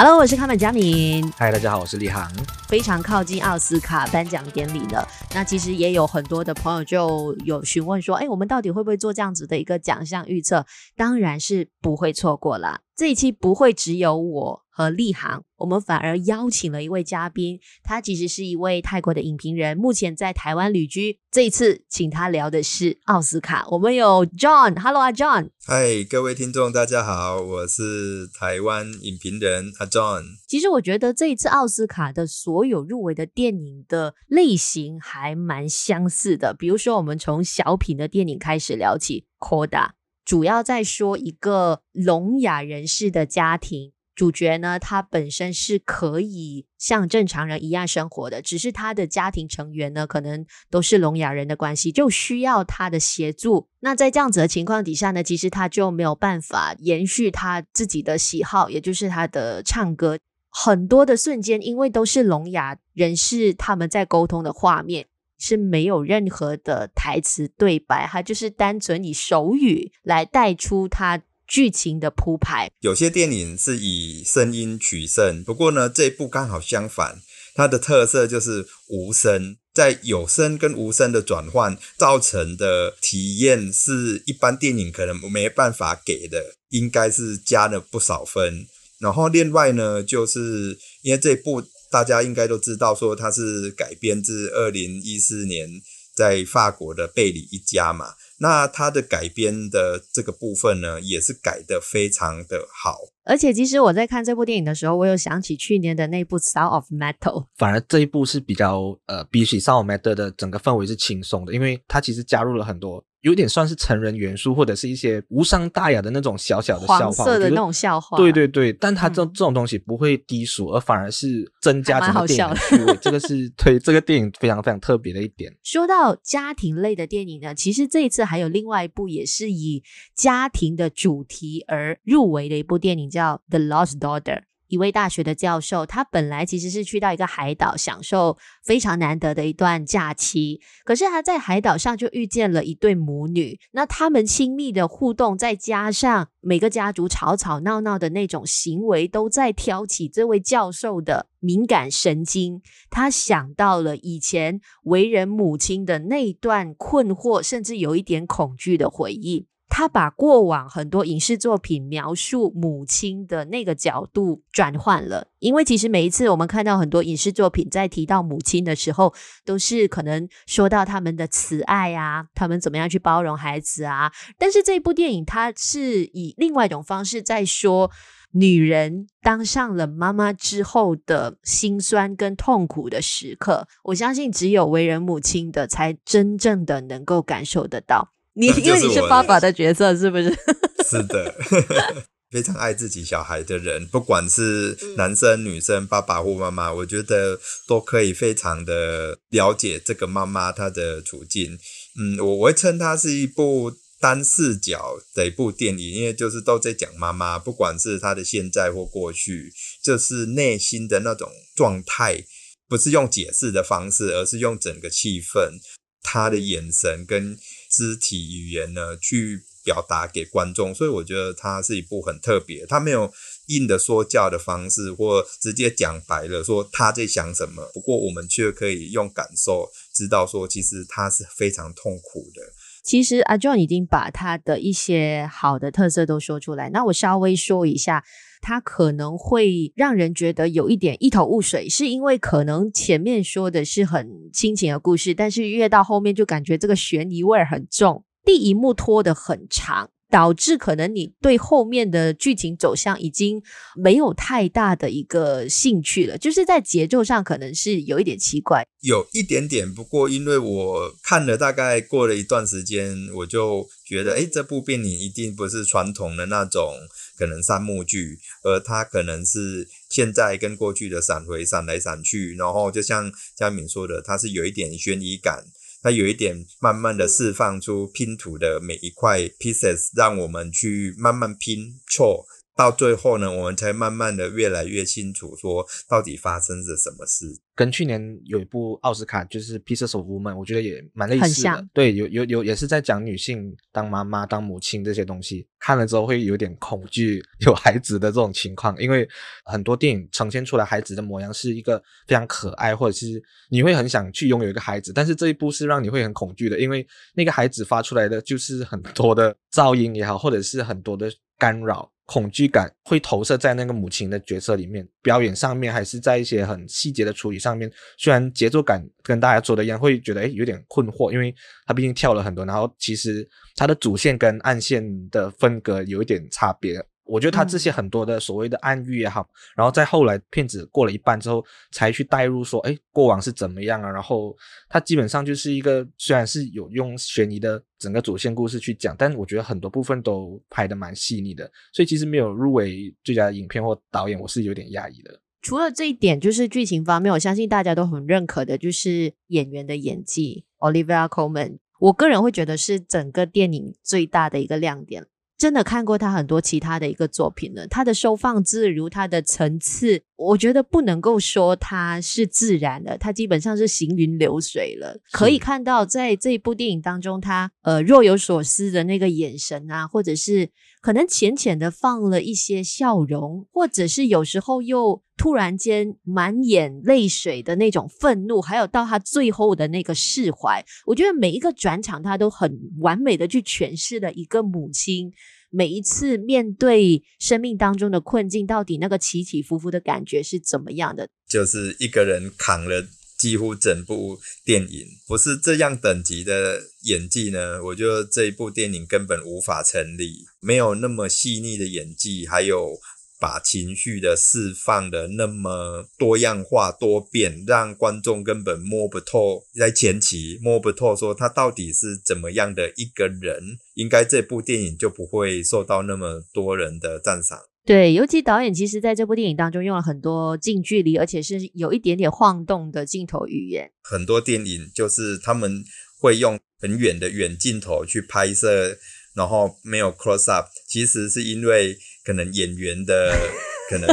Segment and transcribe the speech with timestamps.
[0.00, 1.28] Hello，我是卡本佳敏。
[1.36, 2.30] 嗨，大家好，我是立航。
[2.68, 5.04] 非常靠近奥斯卡颁奖典礼了，
[5.34, 10.64] 那其实也有很多的朋友就有询问说，哎，我们到底会不会做这样子的一个奖项预测？
[10.96, 12.78] 当然是不会错过啦。
[12.94, 21.18] 这一期不会只有我和立行，我们反而邀请了一位嘉宾，他其实是一位泰国的影评人，目前在台湾旅居。
[21.32, 30.22] 这一次请他聊的是奥斯卡，我们有 John，Hello 啊 John，嗨，各位听众大家好，我是台湾影评人阿 John。
[30.46, 39.88] 其实我觉得这一次奥斯卡的所有入围的电影的类型还蛮相似的，比如说我们从小品的电影开始聊起，Coda。
[40.24, 53.68] 主要在说一个聋哑人士的家庭，主角呢，他本身是可以像正常人一样生活的，只是他的家庭成员呢，可能都是聋哑人的关系，就需要他的协助。
[53.78, 60.18] 那在这样子的情况底下呢，其实他就没有办法延续他自己的喜好，也就是他的唱歌。
[60.50, 65.06] 很多的瞬间，因为都是聋哑人士他们在沟通的画面。
[65.40, 72.70] 是没有任何的台词对白，他就是单纯以手语来带出他剧情的铺排。
[72.80, 77.20] 有些电影是以声音取胜，不过呢，这一部刚好相反，
[77.54, 88.66] 它的特色就是无声，在有声跟无声的转换造成的体验，是一般电影可能没办法给的，应该是加了不少分。
[89.00, 91.64] 然后另外呢，就是因为这部。
[91.90, 95.66] 大家应该都知道，说它是改编自二零一四年
[96.14, 98.12] 在法国的贝里一家嘛。
[98.38, 102.98] 那它的改编的这个部分呢，也是改的非常的好。
[103.28, 107.42] 而且，其实我在看这部电影的时候，我有想起去年的那部《Sound of Metal》。
[107.58, 113.04] 反而这一部是比较呃，比起《Sound of Metal》的整个氛围是轻松的，因为它其实加入了很多。
[113.22, 118.16] 有点算是成人元素，或者是一些无伤大雅的那种小小的笑话，黄色的那种笑话。
[118.16, 122.98] 对对对，但它这、嗯、这种东西不会低俗，而反而是增加整个电影的趣味。
[123.02, 125.52] 这个是 推这个电影非常非常特别的一点。
[125.64, 129.82] 说到家庭类的电影呢，其实这一次还有另外一部也是以
[130.14, 134.22] 家庭的主题而入围的一部电影，叫《叫 The Lost Daughter》。
[134.68, 140.60] 一位大学的教授，他本来其实是去到一个海岛，享受非常难得的一段假期。
[140.84, 152.60] 可是他在海岛上就遇见了一对母女，那他们亲密的互动，再加上每个家族吵吵闹闹的那种行为，都在挑起这位教授的敏感神经。
[152.90, 159.46] 他想到了以前为人母亲的那段困惑，甚至有一点恐惧的回忆。
[159.68, 169.14] 他把过往很多影视作品描述母亲的那个角度转换了，因为其实每一次我们看到很多影视作品在提到母亲的时候，
[169.44, 174.10] 都是可能说到他们的慈爱啊，他们怎么样去包容孩子啊。
[174.38, 177.90] 但是这部电影，它是以另外一种方式在说
[178.32, 183.68] 女人当上了妈妈之后的辛酸跟痛苦的时刻。
[183.84, 188.12] 我相信只有为人母亲的，才真正的能够感受得到。
[188.38, 190.30] 你 因为你是爸爸的角色，是不是？
[190.88, 191.34] 是的，
[192.30, 201.58] 非常爱自己小孩的人，不管是男生、女生、爸爸或妈妈，我觉得都可以非常的了解这个妈妈她的处境。
[202.00, 212.22] 嗯，我我会称它是一部单视角的一部电影，因为就是都在讲妈妈，不管是她的现在或过去，就是内心的那种状态，
[212.68, 215.58] 不是用解释的方式，而是用整个气氛。
[216.02, 217.36] 她的眼神跟
[217.68, 222.64] 肢体语言呢，去表达给观众，所以我觉得他是一部很特别。
[222.66, 223.12] 他没有
[223.48, 227.70] 硬的说教的方式，或直接讲白了说他在想什么。
[227.74, 232.42] 不过我们却可以用感受知道说，其实他是非常痛苦的。
[232.82, 238.04] 其实阿 John 已经把他的一些好的特色都说出来，那我稍微说一下。
[238.40, 249.90] 它可能会让人觉得有一点一头雾水，是因为可能前面说的是很亲情的故事，但是越到后面就感觉这个悬疑味很重，第一幕拖得很长。
[250.10, 253.42] 导致可能你对后面的剧情走向已经
[253.76, 259.72] 没有太大的一个兴趣了，就是在节奏上可能是有一点奇怪，有一点点。
[259.72, 266.74] 不过因为我看了大概过了一段时间，我就觉得，诶，这部电影一定不是传统的那种
[267.18, 275.44] 可能三幕剧，而它可能是现在跟过去的闪回、闪来闪去，然后就像嘉敏说的，它是有一点悬疑感。
[275.82, 282.26] 它有一点慢慢的释放出拼图的每一块 pieces，让我们去慢慢拼错，
[282.58, 287.40] 到最后呢，我们才慢慢的越来越清楚，说到底发生了什么事。
[287.54, 291.64] 跟去年有一部奥斯卡就是《Pieces of Woman》，我觉得也蛮类似的。
[291.72, 295.46] 对，有有有，也是在讲女性当妈妈、当母亲这些东西。
[295.60, 299.08] 看了之后会有点恐惧有孩子的这种情况，因为
[299.44, 304.92] 很多电影呈现出来孩子的模样是一个非常可爱，或者是你会很想去拥有一个孩子。
[304.92, 306.84] 但是这一部是让你会很恐惧的，因为
[307.14, 311.08] 那个孩子发出来的就是很多的噪音也好，或者是很多的
[311.38, 311.90] 干扰。
[312.10, 317.70] 恐惧感会投射在那个母亲的角色里面，表演上面还是在一些很细节的处理上面。
[317.98, 321.34] 虽然节奏感跟大家说的一样，会觉得诶有点困惑，因为
[321.66, 326.82] 他毕竟跳了很多，然后其实他的主线跟暗线的分隔有一点差别。
[327.08, 333.90] 我觉得他这些很多的所谓的暗喻也好，嗯、然后在后来片子过了一半之后，才去带入说，哎，过往是怎么样啊？
[333.90, 334.36] 然后
[334.68, 345.18] 他基本上就是一个，虽然是有用悬疑的整个主线故事去讲，但我觉得很多部分都拍的蛮细腻的，所以其实没有入围最佳影片或导演，我是有点压抑的。
[345.40, 355.06] 除了这一点，就是剧情方面，我相信大家都很认可的，就是演员的演技，Olivia Colman，我个人会觉得是整个电影最大的一个亮点。
[355.38, 365.00] 真的看过他很多其他的一个作品了，他的收放自如，他的层次，我觉得不能够说他是自然的，他基本上是行云流水了。
[365.12, 370.50] 可以看到在这一部电影当中，他呃若有所思的那个眼神啊，或者是
[370.88, 375.02] 可能浅浅的放了一些笑容，或者是有时候又。
[375.18, 385.10] 突然间满眼泪水的那种愤怒，还有到他最后的那个释怀，我觉得每一个转场他都很完美的去诠释了一个母亲
[385.50, 391.08] 每一次面对生命当中的困境，到底那个起起伏伏的感觉是怎么样的。
[391.28, 392.86] 就是一个人扛了
[393.18, 402.78] 几乎整部电影，不是这样等级的演技呢，我觉得这一部电影根本无法成立，没有那么细腻的演技，还有。
[403.20, 417.40] 把情绪的释放的那么多样化多变，让观众根本摸不透，在前期摸不透，说他到底是怎么样的一个人，应该这部电影就不会受到那么多人的赞赏。
[417.68, 423.70] 对，尤其导演其实在这部电影当中用了很多近距离，而且是有一点点晃动的镜头语言。
[423.82, 425.62] 很多电影就是他们
[426.00, 428.78] 会用很远的远镜头去拍摄，
[429.14, 431.76] 然后没有 close up，其实是因为。
[432.04, 433.12] 可能演员的
[433.68, 433.86] 可能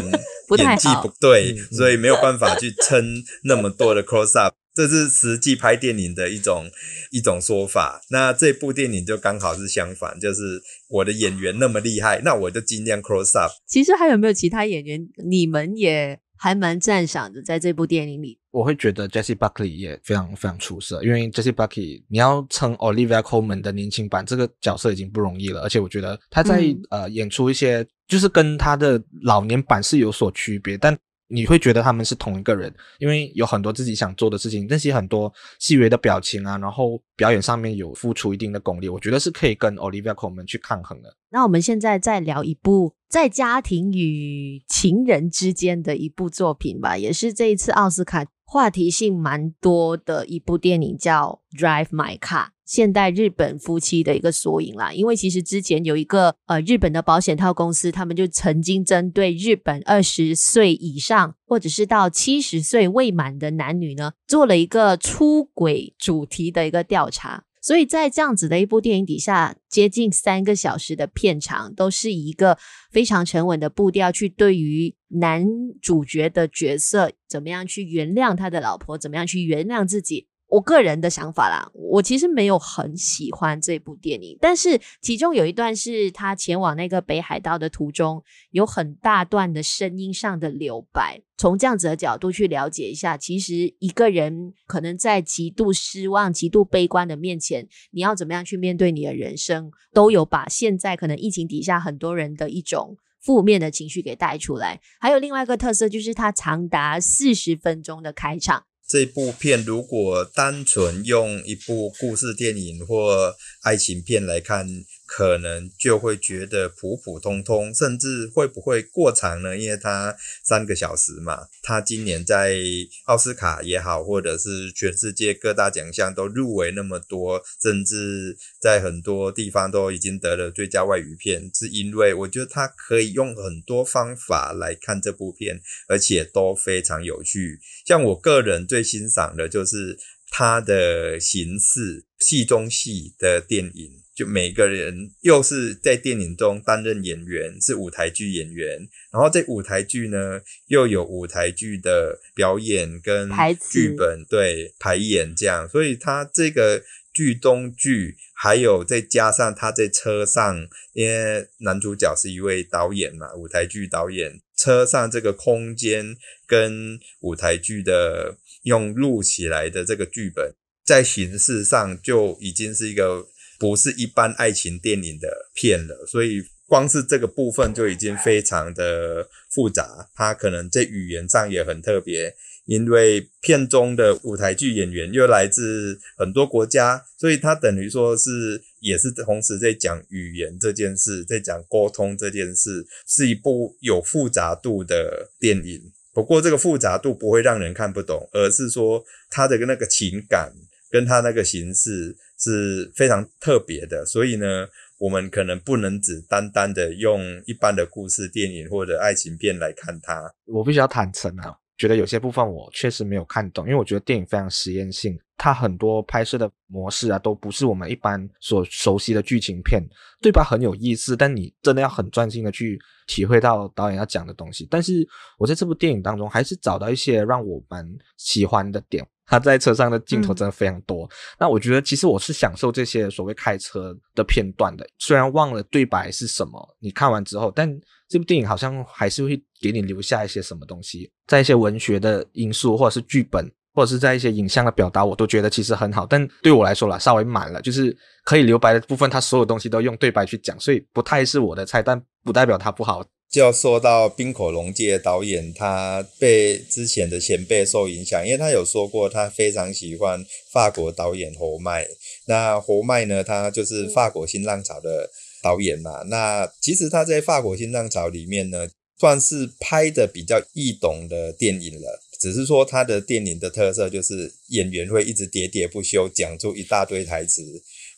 [0.57, 6.66] 演技不对，不所以没有办法去撑那么多的 close up，这是实际拍电影的一种
[7.12, 8.01] 一种说法。
[8.10, 13.51] 那这部电影就刚好是相反，就是我的演员那么厉害，那我就尽量 close up。
[13.66, 18.38] 其实还有没有其他演员，你们也还蛮赞赏的，在这部电影里？
[18.51, 30.98] 我会觉得 Jessie Buckley 也非常非常出色，因为 Jessie Buckley 你要称 Olivia Colman 的年轻版，这个角色已经不容易了，而且我觉得他在、嗯、呃演出一些就是跟他的老年版是有所区别，但。
[31.27, 41.16] 你会觉得他们是同一个人，因为有很多自己想做的事情，那些很多细微的表情啊，然后表演上面有付出一定的功力，我觉得是可以跟 Olivia Colman 去抗衡的。
[41.30, 52.45] 那我们现在再聊一部在家庭与情人之间的一部作品吧，也是这一次奥斯卡话题性蛮多的一部电影，叫《Drive My Car》。
[52.66, 67.44] 现代日本夫妻的一个缩影啦，因为其实之前有一个呃日本的保险套公司，他们就曾经针对日本二十岁以上或者是到七十岁未满的男女呢，做了一个出轨主题的一个调查。
[67.62, 72.60] 所以在这样子的一部电影底下，接近三个小时的片长，都是一个
[72.92, 75.44] 非常沉稳的步调去对于男
[75.82, 80.28] 主角的角色怎么样去原谅他的老婆，怎么样去原谅自己。
[80.56, 91.22] 我个人的想法啦，我其实没有很喜欢这部电影，但是其中有一段是他前往那个北海道的途中，有很大段的声音上的留白。
[91.38, 104.80] 从这样子的角度去了解一下，其实一个人可能在极度失望、极度悲观的面前，你要怎么样去面对你的人生，都有把现在可能疫情底下很多人的一种负面的情绪给带出来。
[105.02, 108.64] 还有另外一个特色就是它长达四十分钟的开场。
[108.88, 114.68] 这部片如果单纯用一部故事电影或爱情片来看，
[115.06, 119.58] 可能就会觉得普普通通，甚至会不会过长呢？
[119.58, 121.48] 因为它三个小时嘛。
[121.62, 122.58] 它今年在
[123.06, 137.60] 奥斯卡也好，或者是全世界各大奖项都入围那么多，甚至在很多地方都已经得了最佳外语片，是因为我觉得它可以用很多方法来看这部片，而且都非常有趣。
[137.86, 139.98] 像我个人最欣赏的就是
[140.30, 144.05] 它的形式，戏中戏的电影。
[144.15, 153.29] 就每个人又是在电影中担任演员，是舞台剧演员，然后这舞台剧呢又有舞台剧的表演跟
[153.69, 156.81] 剧本对排演这样，所以他这个
[157.13, 166.15] 剧中剧还有再加上他在车上，因为男主角是一位导演嘛，舞台剧导演，车上这个空间
[166.48, 170.55] 跟舞台剧的用录起来的这个剧本，
[170.86, 173.27] 在形式上就已经是一个。
[173.58, 180.10] 不是一般爱情电影的片了，所以光是这个部分就已经非常的复杂。
[180.16, 182.36] 它可能在语言上也很特别，
[182.66, 195.92] 因为片中的舞台剧演员又来自很多国家，所以它等于说是也是同时在讲语言这件事，在讲沟通这件事，是一部有复杂度的电影。
[196.14, 200.52] 不过这个复杂度不会让人看不懂，而是说它的那个情感
[200.90, 202.18] 跟它那个形式。
[202.52, 204.68] 是非常特别的，所以呢，
[205.00, 210.32] 我们可能不能只单单的用一般的故事电影或者爱情片来看它。
[210.46, 219.82] 我必须要坦诚啊，觉得有些部分我确实没有看懂，因为我觉得电影非常实验性，它很多拍摄的模式啊，都不是我们一般所熟悉的剧情片，
[220.22, 220.44] 对吧？
[220.44, 224.68] 很有意思，但你真的要很专心的去体会到导演要讲的东西。
[224.70, 225.06] 但是
[225.38, 227.86] 我在这部电影当中，还是找到一些让我蛮
[228.18, 229.06] 喜欢的点。
[229.27, 237.67] 他在车上的镜头真的非常多，嗯，那我觉得其实我是享受这些所谓开车的片段的，虽然忘了对白是什么，你看完之后，但
[238.08, 246.05] 这部电影好像还是会给你留下一些什么东西，在一些文学的因素，或者是剧本，或者是在一些影像的表达，我都觉得其实很好。
[246.05, 253.03] 但对我来说啦，稍微满了，就是可以留白的部分，他所有东西都用对白去讲，所以不太是我的菜，但不代表它不好。
[253.32, 261.86] 就要说到滨口龙介导演，他被之前的前辈受影响，因为他有说过他非常喜欢法国导演侯麦。
[262.27, 265.10] 那侯麦呢，他就是法国新浪潮的
[265.44, 266.03] 导演嘛。
[266.03, 268.67] 那其实他在法国新浪潮里面呢，
[268.98, 272.01] 算是拍的比较易懂的电影了。
[272.17, 277.44] 只是说他的电影的特色就是演员会一直喋喋不休，讲出一大堆台词。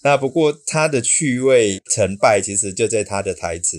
[0.02, 3.78] 那不过他的趣味成败，其实就在他的台词。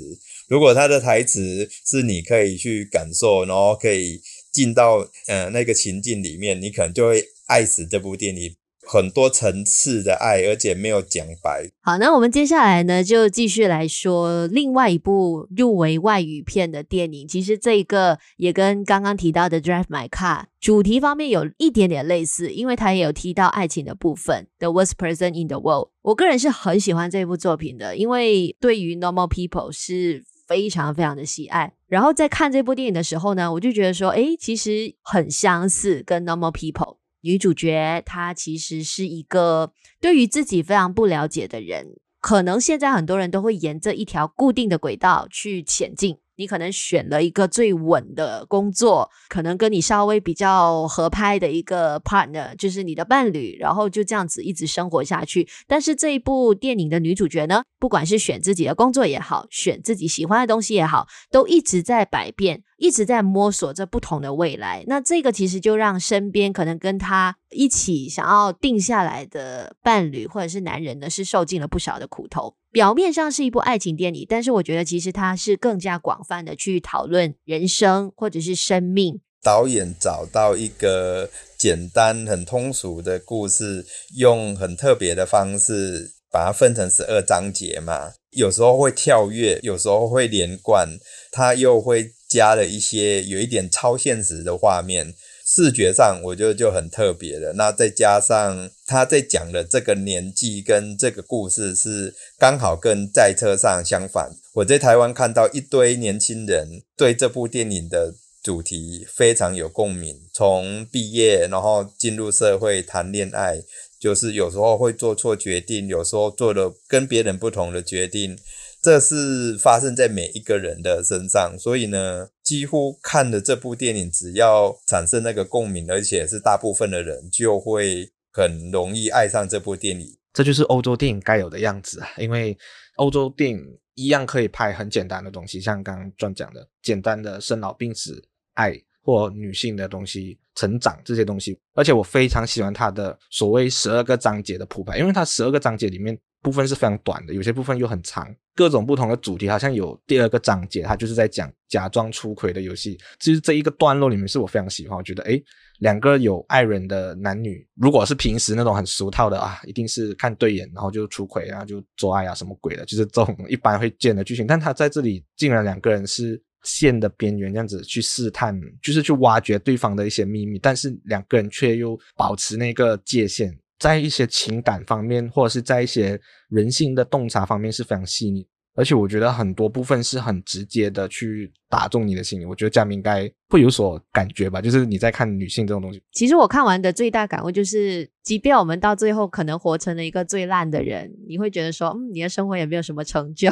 [0.48, 8.56] 如果他的台词是你可以去感受，然后可以进到呃那个情境里面，你可能就会爱死这部电影。
[8.90, 11.70] 很多层次的爱，而且没有讲白。
[11.82, 17.28] 好，那我们接下来呢，就继续来说另外一部入围外语片的电影。
[17.28, 24.48] 其实这一个也跟刚刚提到的《Drive My Car》主题方面有一点点类似，因为它也有提到爱情的部分。
[24.58, 31.74] 《The Worst Person in the World》，我个人是很喜欢这部作品的，因为对于 Normal People 是非常非常的喜爱。
[31.86, 36.96] 然后在看这部电影的时候呢，我就觉得说，诶，其实很相似，跟 Normal People。
[37.20, 46.18] 女主角她其实是一个对于自己非常不了解的人，可能现在很多人都会沿着一条固定的轨道去前进。
[46.38, 55.48] 你可能选了一个最稳的工作，可能跟你稍微比较合拍的一个 partner，就是你的伴侣，然后就这样子一直生活下去。
[55.66, 64.84] 但是这一部电影的女主角呢，不管是选自己的工作也好，选自己喜欢的东西也好，都一直在改变，一直在摸索着不同的未来。
[64.86, 72.54] 那这个其实就让身边可能跟她一起想要定下来的伴侣或者是男人呢，是受尽了不少的苦头。
[72.78, 79.20] 表面上是一部爱情电影，但是我觉得其实它是更加广泛的去讨论人生或者是生命。
[79.42, 83.84] 导演找到一个简单、很通俗的故事，
[84.16, 90.88] 用很特别的方式把它分成十二章节嘛，有时候会跳跃，有时候会连贯，
[91.32, 95.12] 它又会加了一些有一点超现实的画面。
[95.50, 104.30] 视觉上我觉得就很特别了，那再加上他在讲的这个年纪跟这个故事是刚好跟在车上相反。
[104.52, 113.62] 我在台湾看到一堆年轻人对这部电影的主题非常有共鸣，从毕业然后进入社会谈恋爱，
[113.98, 118.38] 就是有时候会做错决定，有时候做了跟别人不同的决定。
[118.80, 130.16] 这是发生在每一个人的身上，所以呢，几乎看的这部电影，只要产生那个共鸣，而且是大部分的人就会很容易爱上这部电影。
[130.32, 132.08] 这就是欧洲电影该有的样子啊！
[132.16, 132.56] 因为
[132.96, 141.60] 欧洲电影一样可以拍很简单的东西，像刚刚讲的简单的生老病死、爱或女性的东西、成长这些东西。
[141.74, 146.18] 而且我非常喜欢它的所谓十二个章节的铺排，因为它十二个章节里面。
[146.48, 152.98] 部分是非常短的，有些部分又很长，各种不同的主题，好像有第二个章节，它就是在讲假装出轨的游戏。
[153.20, 155.42] 其实这一个段落里面是我非常喜欢，我觉得诶，
[155.80, 164.46] 两个有爱人的男女，如果是平时那种很俗套的啊，一定是看对眼然后就出轨，然后就做爱啊什么鬼的，就是这种一般会见的剧情。
[164.46, 173.54] 但他在这里竟然两个人是线的边缘，这样子去试探，就是去挖掘对方的一些秘密，但是两个人却又保持那个界限。
[173.78, 182.44] 在一些情感方面，或者是在一些人性的洞察方面是非常细腻，而且我觉得很多部分是很直接的去打中你的心里。
[182.44, 186.02] 我觉得嘉明应该会有所感觉吧，就是你在看女性这种东西。
[186.12, 193.48] 其实我看完的最大感悟就是，即便我们到最后可能活成了一个最烂的人，你会觉得说，嗯，你的生活也没有什么成就。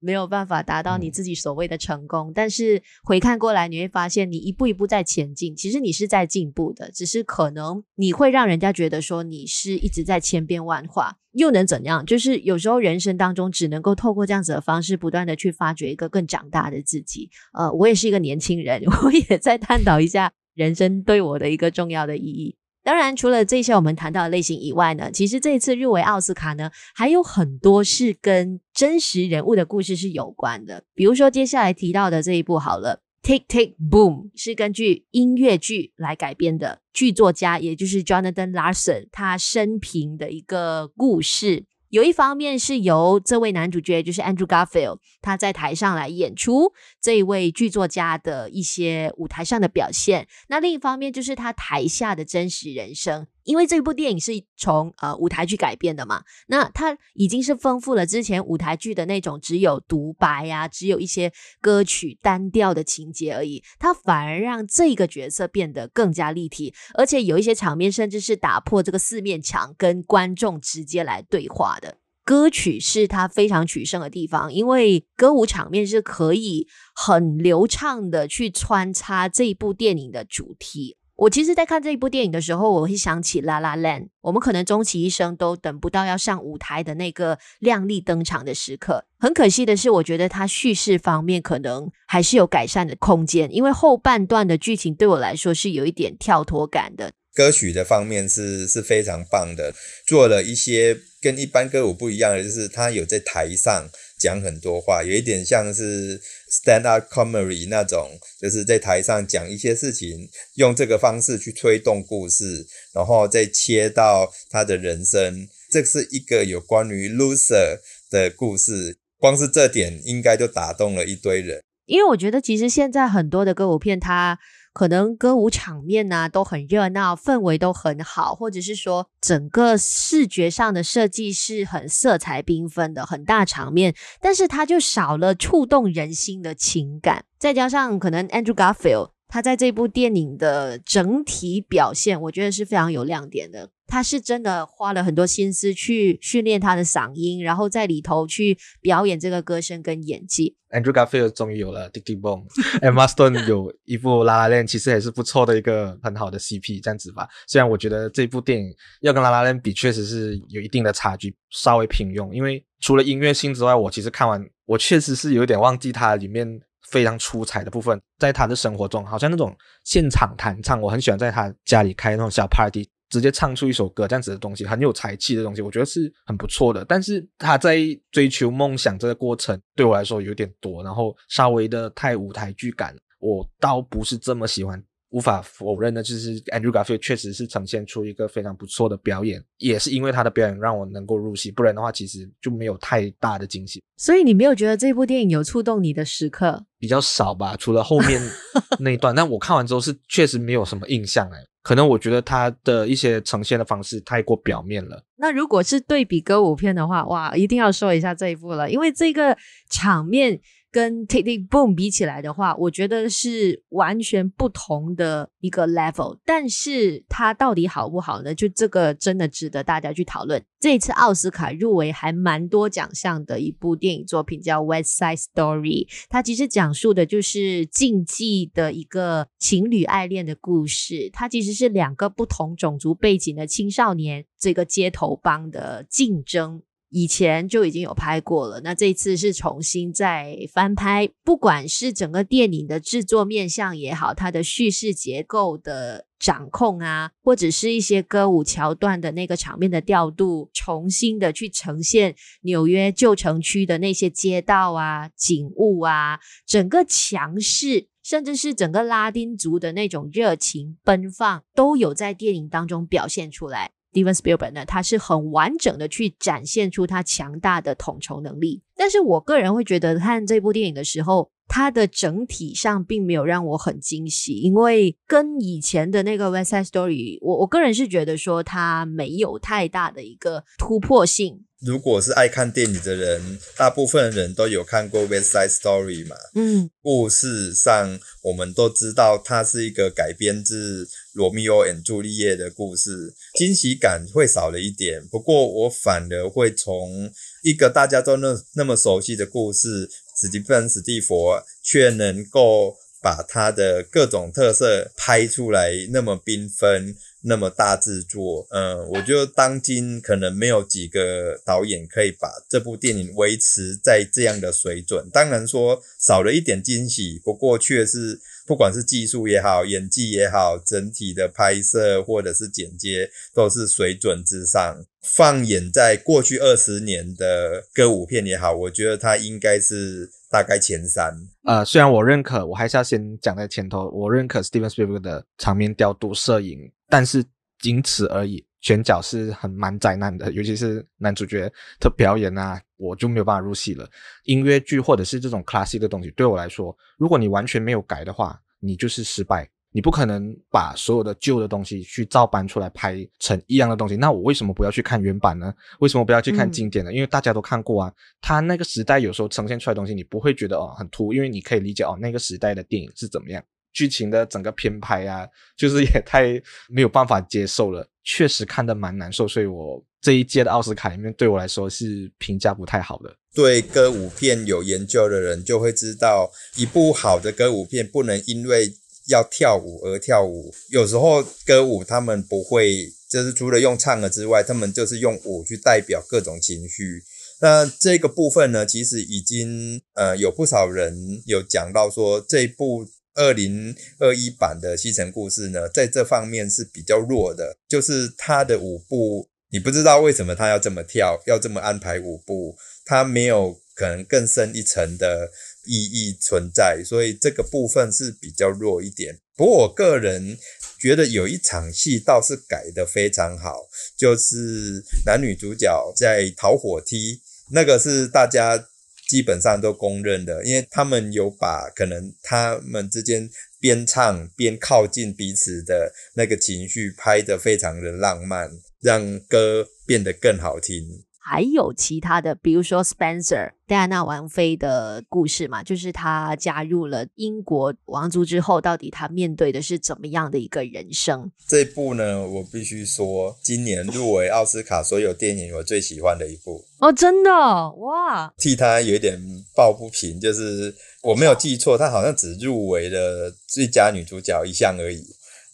[0.00, 12.04] 没有办法达到你自己所谓的成功，嗯，但是回看过来，你会发现你一步一步在前进，其实你是在进步的，只是可能你会让人家觉得说你是一直在千变万化，又能怎样？
[12.06, 17.28] 就是有时候人生当中只能够透过这样子的方式，不断的去发掘一个更长大的自己。
[17.52, 22.56] 呃，我也是一个年轻人， 我也在探讨一下人生对我的一个重要的意义。
[22.88, 30.82] 当然，除了这些我们谈到的类型以外呢，其实这一次入围奥斯卡呢，还有很多是跟真实人物的故事是有关的。
[30.94, 41.66] 比如说接下来提到的这一部好了，《Tick Tick Boom》是根据音乐剧来改编的，剧作家也就是 Jonathan Larson 他生平的一个故事。
[41.90, 50.28] 有一方面是由这位男主角，就是 Andrew Garfield，他在台上来演出这一位剧作家的一些舞台上的表现。
[50.48, 53.26] 那另一方面就是他台下的真实人生。
[53.48, 71.96] 因为这部电影是从呃舞台剧改编的嘛，那它已经是丰富了之前舞台剧的那种只有独白呀、只有一些歌曲单调的情节而已，它反而让这个角色变得更加立体，而且有一些场面甚至是打破这个四面墙，跟观众直接来对话的。
[72.26, 80.98] 歌曲是它非常取胜的地方，因为歌舞场面是可以很流畅的去穿插这一部电影的主题。
[81.18, 84.02] 我其实，在看这一部电影的时候，我会想起《La La Land》。
[84.20, 89.04] 我们可能终其一生都等不到要上舞台的那个亮丽登场的时刻。
[89.18, 97.10] 很可惜的是，我觉得它叙事方面可能还是有改善的空间，因为后半段的剧情对我来说是有一点跳脱感的。
[97.34, 99.74] 歌曲的方面是是非常棒的，
[100.06, 103.88] 做了一些跟一般歌舞不一样的，就是他有在台上
[104.20, 106.20] 讲很多话，有一点像是。
[106.50, 115.46] Stand-up comedy 那种，就是在台上讲一些事情，用这个方式去推动故事，然后再切到他的人生。
[115.70, 117.78] 这是一个有关于 loser
[118.10, 121.62] 的故事，光是这点应该就打动了一堆人。
[121.84, 124.38] 因为我觉得，其实现在很多的歌舞片，它
[124.78, 137.24] 可能歌舞场面啊都很热闹，氛围都很好，或者是说整个视觉上的设计是很色彩缤纷的，很大场面，但是它就少了触动人心的情感。
[137.40, 143.70] 再加上可能 Andrew Garfield 他在这部电影的整体表现，我觉得是非常有亮点的。
[143.86, 150.54] 他是真的花了很多心思去训练他的嗓音，然后在里头去表演这个歌声跟演技。
[150.70, 157.26] Andrew Garfield 终于有了 Tick Tick Boom，Emma Stone 有一部 La La Land，其实也是不错的一个很好的 CP，这样子吧。
[157.46, 162.30] 虽然我觉得这部电影要跟 La La Land 比，确实是有一定的差距，稍微平庸。
[162.32, 166.46] 因为除了音乐性之外，我其实看完，我确实是有点忘记它里面
[166.90, 168.00] 非常出彩的部分。
[168.18, 172.88] 在他的生活中，好像那种现场弹唱，我很喜欢在他家里开那种小 party。
[173.10, 176.84] 直接唱出一首歌这样子的东西，很有才气的东西，我觉得是很不错的。
[176.84, 177.78] 但是他在
[178.10, 184.84] 追求梦想这个过程，对我来说有点多，然后稍微的太舞台剧感，我倒不是这么喜欢。
[185.10, 193.82] 无法否认的就是 Andrew Garfield 确实是呈现出一个非常不错的表演，也是因为他的表演让我能够入戏，不然的话其实就没有太大的惊喜。
[193.96, 196.64] 所以你没有觉得这部电影有触动你的时刻？
[196.78, 198.20] 比较少吧，除了后面
[198.78, 199.14] 那一段。
[199.14, 205.02] 但我看完之后是确实没有什么印象哎，可能我觉得他的一些呈现的方式太过表面了。
[205.16, 209.36] 那如果是对比歌舞片的话，哇，一定要说一下这一部了，因为这个
[209.70, 210.40] 场面。
[210.78, 216.16] 跟 Tick Tick Boom 比起来的话，我觉得是完全不同的一个 level。
[216.24, 218.32] 但是它到底好不好呢？
[218.32, 220.40] 就这个真的值得大家去讨论。
[220.60, 231.10] 这一次奥斯卡入围还蛮多奖项的一部电影作品叫《West Side Story》，它其实讲述的就是禁忌的一个情侣爱恋的故事。
[231.12, 236.62] 它其实是两个不同种族背景的青少年这个街头帮的竞争。
[236.90, 241.08] 以前就已经有拍过了，那这次是重新再翻拍。
[241.22, 263.72] 不管是整个电影的制作面向也好，它的叙事结构的掌控啊，或者是一些歌舞桥段的那个场面的调度，重新的去呈现纽约旧城区的那些街道啊、景物啊，整个强势，甚至是整个拉丁族的那种热情奔放，都有在电影当中表现出来。
[263.92, 268.62] Steven Spielberg 呢，他是很完整的去展现出他强大的统筹能力。
[268.76, 281.44] 但是我个人会觉得看这部电影的时候，它的整体上并没有让我很惊喜，因为跟以前的那个 West Side Story，我我个人是觉得说它没有太大的一个突破性。
[281.60, 286.14] 如果是爱看电影的人，大部分人都有看过《West Side Story》嘛。
[286.36, 290.84] 嗯，故事上我们都知道，它是一个改编自
[291.18, 295.04] 《罗密欧与朱丽叶》的故事，惊喜感会少了一点。
[295.08, 297.10] 不过，我反而会从
[297.42, 306.96] 一个大家都那那么熟悉的故事，史蒂芬·史蒂佛却能够把他的各种特色拍出来，那么缤纷。
[307.22, 315.10] 那么大制作，嗯，我觉得当今可能没有几个导演可以把这部电影维持在这样的水准。
[315.12, 324.86] 当然说少了一点惊喜，不过却是不管是技术也好，演技也好，整体的拍摄或者是剪接都是水准之上。
[325.14, 331.12] 放眼在过去二十年的歌舞片也好，我觉得它应该是大概前三。
[331.44, 336.70] 呃，虽然我认可，我还是要先讲在前头，我认可 Steven Spielberg 的场面调度、摄影。
[336.88, 337.24] 但是
[337.58, 343.88] 仅此而已，选角是很蛮灾难的，尤其是男主角的表演啊，我就没有办法入戏了。
[344.24, 349.48] 音乐剧或者是这种 classic 的东西，对我来说，如果你完全没有改的话，你就是失败。
[349.72, 353.96] 你不可能把所有的旧的东西去照搬出来拍成一样的东西。
[353.96, 355.52] 那我为什么不要去看原版呢？
[355.80, 356.90] 为什么不要去看经典呢？
[356.90, 357.92] 嗯、因为大家都看过啊。
[358.20, 363.42] 他那个时代有时候呈现出来的东西，你不会觉得哦很突兀，因为你可以理解哦那个时代的电影是怎么样。
[363.74, 373.14] 剧情的整个编排啊，就是 也太没有办法接受了，确实看得蛮难受，所以我这一届的奥斯卡里面，对我来说是评价不太好的。
[373.34, 378.68] 对歌舞片有研究的人就会知道，一部好的歌舞片不能因为
[379.08, 387.02] 要跳舞而跳舞，有时候歌舞他们不会，就是除了用唱的之外，他们就是用舞去代表各种情绪。
[387.40, 392.86] 那这个部分呢，其实已经呃有不少人有讲到说这部。
[393.14, 405.28] 二零二一版的《西城故事》呢，在这方面是比较弱的，就是他的舞步，你不知道为什么他要这么跳，要这么安排舞步，他没有可能更深一层的
[405.68, 409.16] 意义存在，所以这个部分是比较弱一点。
[409.36, 410.36] 不过我个人
[410.80, 417.20] 觉得有一场戏倒是改得非常好，就是男女主角在逃火梯，
[417.52, 418.68] 那个是大家。
[419.08, 423.26] 基本上都公认的，因为他们有把可能他们之间
[423.58, 428.50] 边唱边靠近彼此的那个情绪拍得非常的浪漫，
[428.82, 431.02] 让歌变得更好听。
[431.30, 441.30] 还有其他的，比如说 Spencer 戴安娜王妃的故事嘛，就是她加入了英国王族之后，到底她面对的是怎么样的一个人生？
[441.46, 448.32] 这部呢，我必须说，今年入围奥斯卡所有电影我最喜欢的一部哦，真的哇！
[448.38, 449.20] 替她有一点
[449.54, 455.04] 抱不平，就是我没有记错，她好像只入围了最佳女主角一项而已。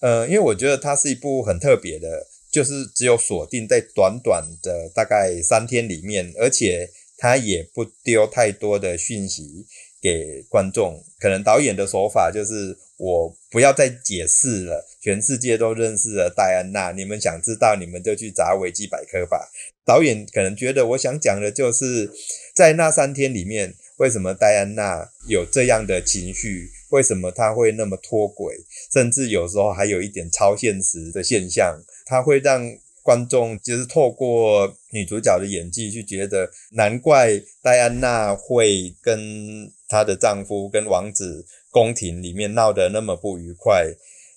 [0.01, 2.07] 呃，因为我觉得它是一部很特别的。
[2.55, 6.89] 就是只有锁定在短短的大概三天里面，而且
[7.19, 9.67] 他也不丢太多的讯息
[10.01, 11.03] 给观众。
[11.19, 19.51] 可能导演的手法就是我不要再解释了，全世界都认识了戴安娜，你们想知道你们就去查维基百科吧。
[19.85, 22.09] 导演可能觉得我想讲的就是
[22.55, 28.55] 在那三天里面，为什么戴安娜有这样的情绪，为什么她会那么脱轨，
[28.93, 31.83] 甚至有时候还有一点超现实的现象。
[32.05, 32.63] 他会让
[33.03, 43.95] 观众就是透过女主角的演技去觉得，难怪戴安娜会跟她的丈夫跟王子宫廷里面闹得那么不愉快。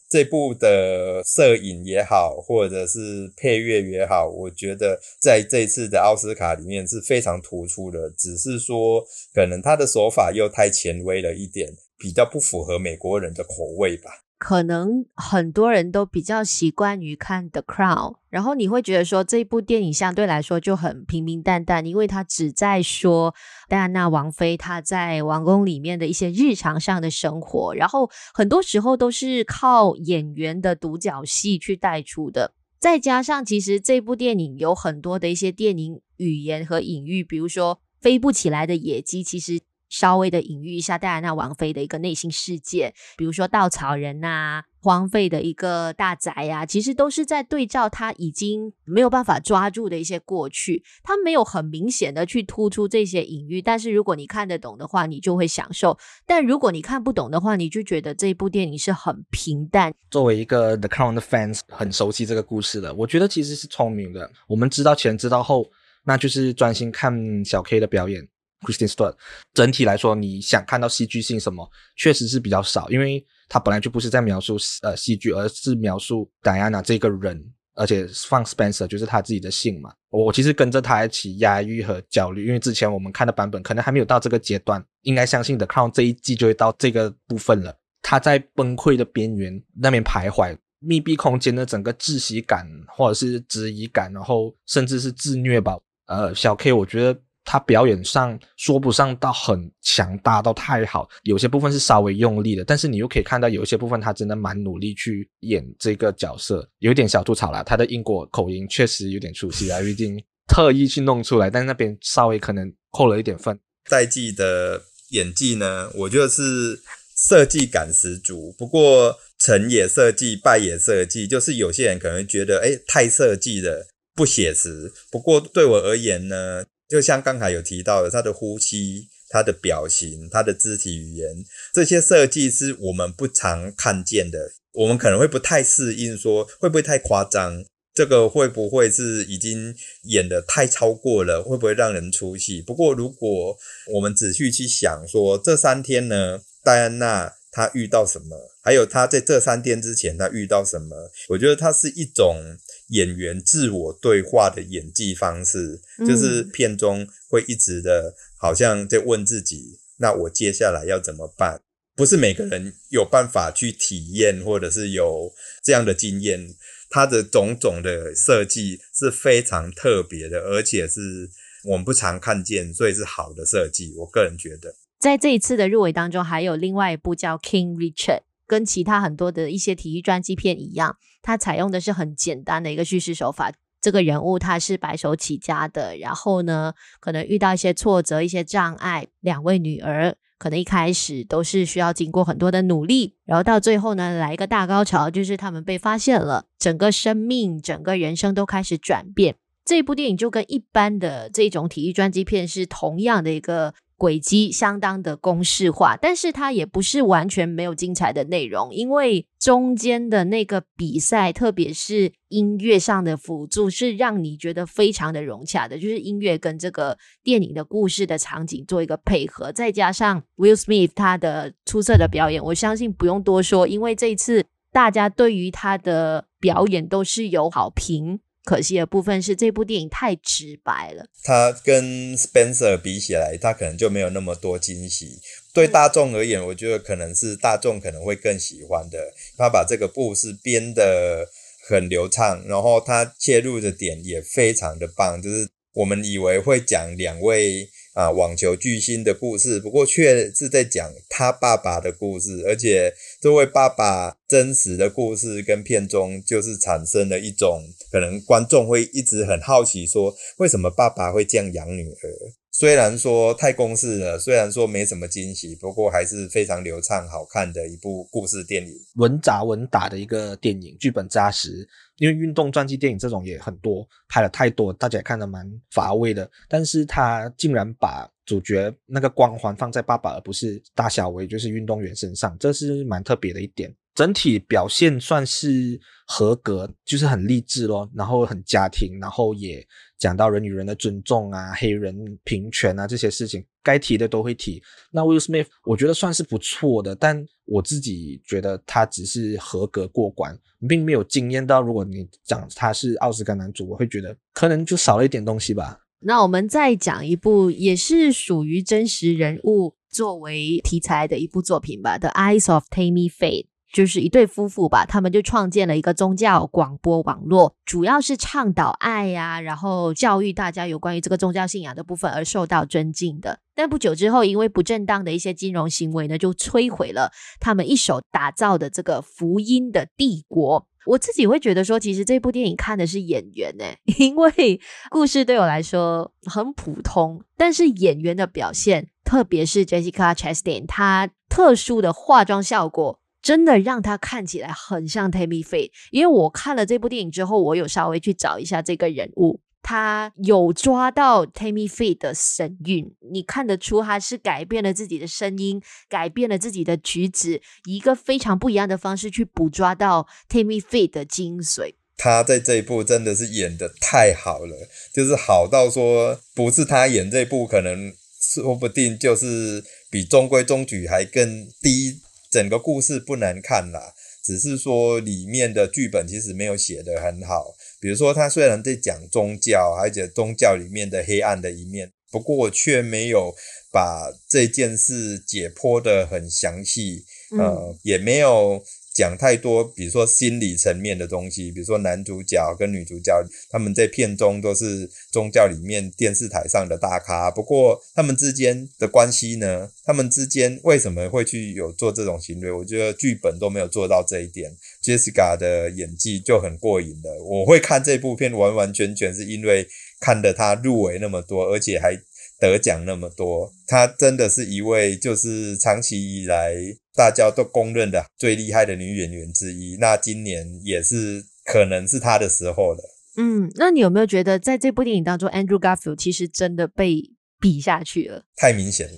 [0.09, 8.09] 这部的摄影也好，或者是配乐也好，我觉得在这次的奥斯卡里面是非常突出的。
[8.17, 14.11] 只是说，可能他的手法又太前卫了一点，比较不符合美国人的口味吧。
[14.39, 23.33] 可能很多人都比较习惯于看《The Crown》，然后你会觉得说这部电影相对来说就很平平淡淡，因为它只在说
[23.67, 32.53] 戴安娜王妃她在王宫里面的一些日常上的生活，然后很多时候都是靠演员的独角戏去带出的。
[32.79, 39.59] 再加上其实这部电影有很多的一些电影语言和隐喻，比如说飞不起来的野鸡，其实。
[39.89, 50.83] 稍微的隐喻一下戴安娜王妃的一个内心世界，比如说稻草人呐、啊，荒废的一个大宅呀、其实都是在对照他已经没有办法抓住的一些过去。
[51.03, 59.93] 他没有很明显的去突出这些隐喻，但是如果你看得懂的话，你就会享受；但如果你看不懂的话，你就觉得这部电影是很平淡。
[60.11, 64.29] 作为一个 The Crown 的 fans，很熟悉这个故事的，我觉得其实是聪明的。
[64.47, 65.65] 我们知道前知道后，
[66.03, 68.27] 那就是专心看小 K 的表演。
[68.61, 69.13] Kristen Stewart，
[69.53, 77.39] 整体来说，你想看到戏剧性什么，确实是比较少，因为他本来就不是在描述呃戏剧，而是描述戴安娜这个人，
[77.75, 79.93] 而且放 Spencer 就是他自己的姓嘛。
[80.09, 87.77] 我其实跟着他一起压抑和焦虑，因为之前我们看的版本可能还没有到这个阶段，应该相信 The Crown 这一季就会到这个部分了。
[88.01, 95.77] 他在崩溃的边缘那边徘徊，密闭空间的整个窒息感，或者是质疑感，然后甚至是自虐吧。
[96.07, 97.21] 呃，小 K，我觉得。
[97.49, 113.57] 他表演上说不上到很强大到太好，有些部分是稍微用力的，但是你又可以看到有一些部分他真的蛮努力去演这个角色，有点小吐槽啦，他的英国 口音确实有点出戏啊，毕竟特意去弄出来，但是那边稍微可能扣了一点分。
[113.89, 114.81] 赛季的
[115.11, 116.77] 演技呢，我觉得是
[117.15, 124.91] 设计感十足，不过成也设计，败也设计，就是有些人可能觉得，诶，太设计了，不写实。
[125.09, 134.51] 不过对我而言呢，就像刚才有提到的，他的呼吸、他的表情、他的肢体语言，这些设计是我们不常看见的。
[134.71, 137.65] 我们可能会不太适应，说会不会太夸张？
[137.93, 141.43] 这个会不会是已经演得太超过了？
[141.43, 142.61] 会不会让人出戏？
[142.61, 143.57] 不过，如果
[143.93, 148.37] 我们仔细去想说，这三天呢，戴安娜她遇到什么？
[148.61, 151.11] 还有她在这三天之前她遇到什么？
[151.29, 152.57] 我觉得它是一种。
[152.89, 161.61] 演员自我对话的演技方式，就是片中会一直的，好像在问自己：那我接下来要怎么办？
[161.95, 166.55] 不是每个人有办法去体验，或者是有这样的经验。
[166.89, 171.29] 他的种种的设计是非常特别的，而且是
[171.65, 173.93] 我们不常看见，所以是好的设计。
[173.97, 178.19] 我个人觉得，在这一次的入围当中，还有另外一部叫《King Richard》。
[178.49, 180.95] 跟其他很多的一些体育传记片一样，
[181.27, 183.51] 它采用的是很简单的一个叙事手法。
[183.81, 189.07] 这个人物他是白手起家的，然后呢，可能遇到一些挫折、一些障碍。
[189.19, 199.35] 两位女儿可能一开始都是需要经过很多的努力，然后到最后呢，来一个大高潮，就是他们被发现了，整个生命、整个人生都开始转变。
[199.65, 203.73] 这部电影就跟一般的这种体育传记片是同样的一个。
[203.97, 228.19] 轨迹相当的公式化，但是它也不是完全没有精彩的内容，因为中间的那个比赛，特别是音乐上的辅助，是让你觉得非常的融洽的，就是音乐跟这个电影的故事的场景做一个配合，再加上 Will Smith 他的出色的表演，我相信不用多说，因为这一次大家对于他的表演都是有好评。
[228.47, 231.05] 可惜的部分是这部电影太直白了。
[231.21, 235.19] 他跟 Spencer 比起来，他可能就没有那么多惊喜。
[235.53, 238.97] 对大众而言，我觉得可能是大众可能会更喜欢的。
[239.37, 241.27] 他把这个故事编得
[241.67, 245.21] 很流畅，然后他切入的点也非常的棒。
[245.21, 257.63] 就是我们以为会讲两位啊网球巨星的故事，不过却是在讲他爸爸的故事，而且这位爸爸真实的故事跟片中就是产生了一种。
[257.91, 262.07] 可能观众会一直很好奇，说为什么爸爸会这样养女儿？
[262.51, 271.67] 虽然说太公式了，虽然说没什么惊喜，不过还是非常流畅、好看的一部故事电影，稳扎稳打的一个电影，剧本扎实。
[271.97, 276.29] 因为运动传记电影这种也很多，拍了太多，大家也看得蛮乏味的。
[276.47, 283.73] 但是他竟然把主角那个光环放在爸爸，而不是大小维，就是运动员身上，这是蛮特别的一点。
[283.95, 289.65] 整体表现算是合格，就是很励志咯，然后很家庭，然后也
[289.97, 294.63] 讲到人与人的尊重啊，黑人平权啊这些事情，该提的都会提。
[294.91, 301.61] 那 Will Smith 我觉得算是不错的，但我自己觉得他只是合格过关，并没有惊艳到。
[301.61, 305.81] 如果你讲他是奥斯卡男主，我会觉得可能就少了一点东西吧。
[305.99, 313.43] 那我们再讲一部，也是属于真实人物作为题材的一部作品吧，《The Eyes of Tammy Faye》。
[313.73, 323.39] 就是一对夫妇吧，他们就创建了一个宗教广播网络，主要是倡导爱呀、然后教育大家有关于这个宗教信仰的部分而受到尊敬的。
[323.53, 330.67] 但不久之后，因为不正当的一些金融行为呢，就摧毁了他们一手打造的这个福音的帝国。
[330.85, 333.65] 我自己会觉得说，其实这部电影看的是演员呢，
[333.99, 343.01] 因为故事对我来说很普通，但是演员的表现，特别是 Jessica Chastain，她特殊的化妆效果。
[343.27, 361.73] 真的让他看起来很像 Tammy Faye，因为我看了这部电影之后，我有稍微去找一下这个人物，他有抓到 Tammy Faye 的神韵，你看得出他是改变了自己的声音，改变了自己的举止，以一个非常不一样的方式去捕捉到 Tammy Faye 的精髓。
[361.97, 364.55] 他在这一部真的是演的太好了，
[364.93, 369.61] 就是好到说不是他演这部，可能说不定就是
[369.91, 371.99] 比中规中矩还更低。
[372.37, 377.55] 整个故事不难看啦，只是说里面的剧本其实没有写得很好。
[377.81, 383.33] 比如说，他虽然在讲宗教，而且宗教里面的黑暗的一面，不过却没有
[383.71, 387.03] 把这件事解剖得很详细，
[387.39, 388.63] 呃，嗯、也没有。
[388.97, 393.13] 讲太多，比如说心理层面的东西，比如说男主角跟女主角，
[393.47, 397.29] 他们在片中都是宗教里面电视台上的大咖。
[397.29, 399.69] 不过他们之间的关系呢？
[399.85, 402.51] 他们之间为什么会去有做这种行为？
[402.51, 404.51] 我觉得剧本都没有做到这一点。
[404.83, 407.09] Jessica 的演技就很过瘾的。
[407.23, 409.67] 我会看这部片，完完全全是因为
[409.99, 411.95] 看了她入围那么多，而且还。
[412.39, 416.55] 得奖那么多，她真的是一位就是长期以来
[416.93, 419.77] 大家都公认的最厉害的女演员之一。
[419.79, 422.79] 那今年也是可能是她的时候了。
[423.17, 427.01] 嗯，那你有没有觉得在这部电影当中，Andrew Garfield 其实真的被
[427.39, 428.23] 比下去了？
[428.35, 428.95] 太明显了。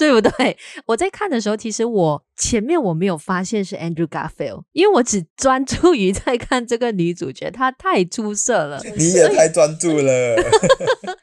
[0.00, 0.56] 对不对？
[0.86, 8.80] 我在看的时候，其实我前面我没有发现是 Andrew Garfield，因为我只 专注于在看这个女主角，她太出色了。
[8.96, 10.36] 你也太专注了。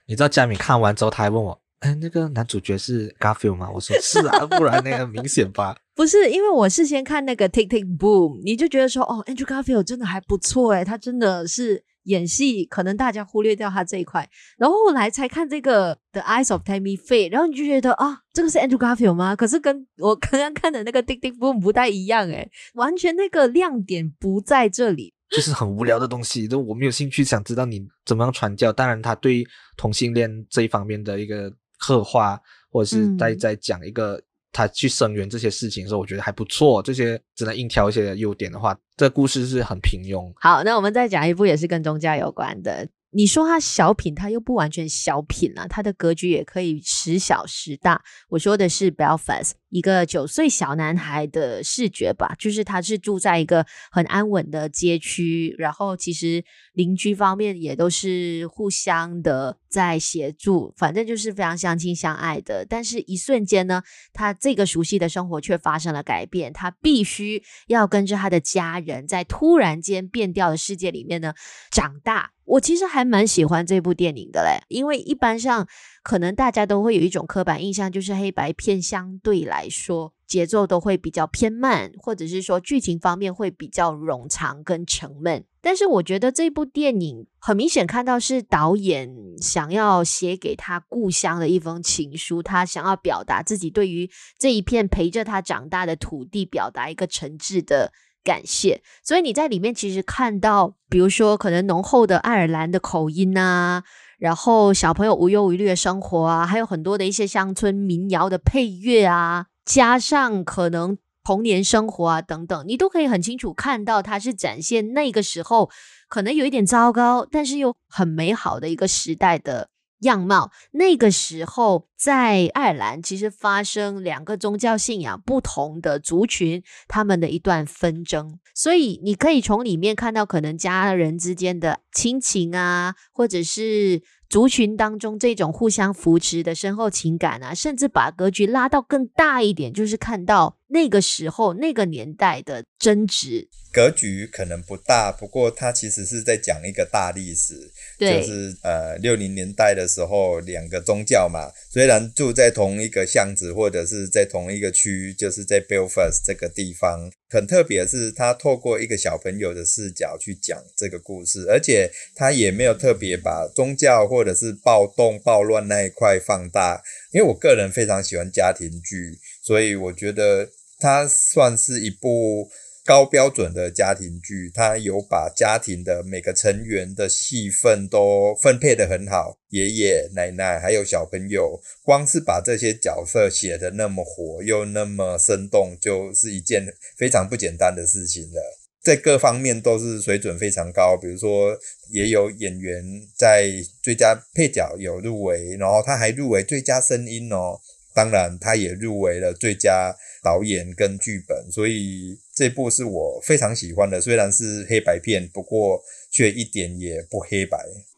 [0.07, 5.75] 你知道佳敏看完之后，她还问我：“哎，那个男主角是 Garfield 吗？”我说：“是啊，不然那个明显吧。
[5.95, 19.35] ”不是，因为我事先看那个 Tick Tick Boom，你就觉得说：“哦，Andrew Garfield 真的还不错诶，他真的是。”演戏可能大家忽略掉他这一块，然后后来才看这个《The Eyes of Tammy Faye》，然后你就觉得啊，这个是 Andrew Garfield 吗？
[19.35, 28.73] 可是跟我 刚刚看的那个《Dick Dick Boom》不太一样诶，完全那个亮点不在这里，就是很无聊的东西，就我没有兴趣想知道你怎么样传教。
[28.73, 32.39] 当然，他对同性恋这一方面的一个刻画，
[32.71, 34.21] 或者是在在讲一个。
[34.57, 36.81] 他去声援这些事情的时候，我觉得还不错。
[36.81, 40.33] 这些只能硬挑一些优点的话，这故事是很平庸。
[40.37, 42.87] 好，那我们再讲一部也是跟宗教有关的。
[43.11, 48.01] 你说他小品，他又不完全小品啊，他的格局也可以时小时大。
[48.29, 62.65] 我说的是 Belfast，一个九岁小男孩的视觉吧，就是他是住在一个很安稳的街区，然后其实邻居方面也都是互相的在协助，反正就是非常相亲相爱的。
[62.67, 71.33] 但是，一瞬间呢，他这个熟悉的生活却发生了改变，他必须要跟着他的家人，在突然间变调的世界里面呢
[71.71, 72.31] 长大。
[72.45, 75.67] 我其实还蛮喜欢这部电影的嘞，因为一般上
[76.07, 85.43] 可能大家都会有一种刻板印象，就是黑白片相对来说节奏都会比较偏慢，或者是说剧情方面会比较冗长跟沉闷。
[85.59, 97.91] 但是我觉得这部电影很明显看到是导演想要写给他故乡的一封情书，他想要表达自己对于这一片陪着他长大的土地，表达一个诚挚的。
[98.23, 103.85] 感谢，所以你在里面其实看到，比如说可能浓厚的爱尔兰的口音啊，
[104.17, 115.69] 然后小朋友无忧无虑的生活啊，还有很多的一些乡村民谣的配乐啊，加上可能童年生活啊等等，你都可以很清楚看到，它是展现那个时候
[116.07, 119.69] 可能有一点糟糕，但是又很美好的一个时代的。
[120.01, 134.03] 样貌，那个时候在爱尔兰，其实发生两个宗教信仰不同的族群，他们的一段纷争，所以你可以从里面看到可能家人之间的亲情啊，或者是。
[134.29, 143.47] 族群当中这种互相扶持的深厚情感啊，甚至把格局拉到更大一点，就是看到那个时候那个年代的争执。
[143.71, 157.09] 格局可能不大，不过它其实是在讲一个大历史，就是呃六零年代的时候，两个宗教嘛，虽然住在同一个巷子或者是在同一个区，就是在 Belfast 这个地方。
[157.29, 166.81] 很特别是，他透过一个小朋友的视角去讲这个故事，而且他也没有特别把宗教或者是暴动、暴乱那一块放大。
[167.11, 170.47] 因为我个人非常喜欢家庭剧，所以我觉得
[170.79, 172.49] 它算是一部
[172.87, 188.41] 高标准的家庭剧，它有把家庭的每个成员的戏份都分配得很好，爷爷奶奶还有小朋友，光是把这些角色写得那么活又那么生动，就是一件非常不简单的事情了。
[188.81, 191.57] 在各方面都是水准非常高，比如说
[191.89, 192.81] 也有演员
[193.17, 193.51] 在
[193.83, 197.59] 最佳配角有入围，然后他还入围最佳声音哦，
[197.97, 199.91] 当然他也入围了最佳
[200.23, 205.81] 导演跟剧本，所以这部是我非常喜欢的，虽然是黑白片，不过
[206.11, 207.57] 却一点也不黑白。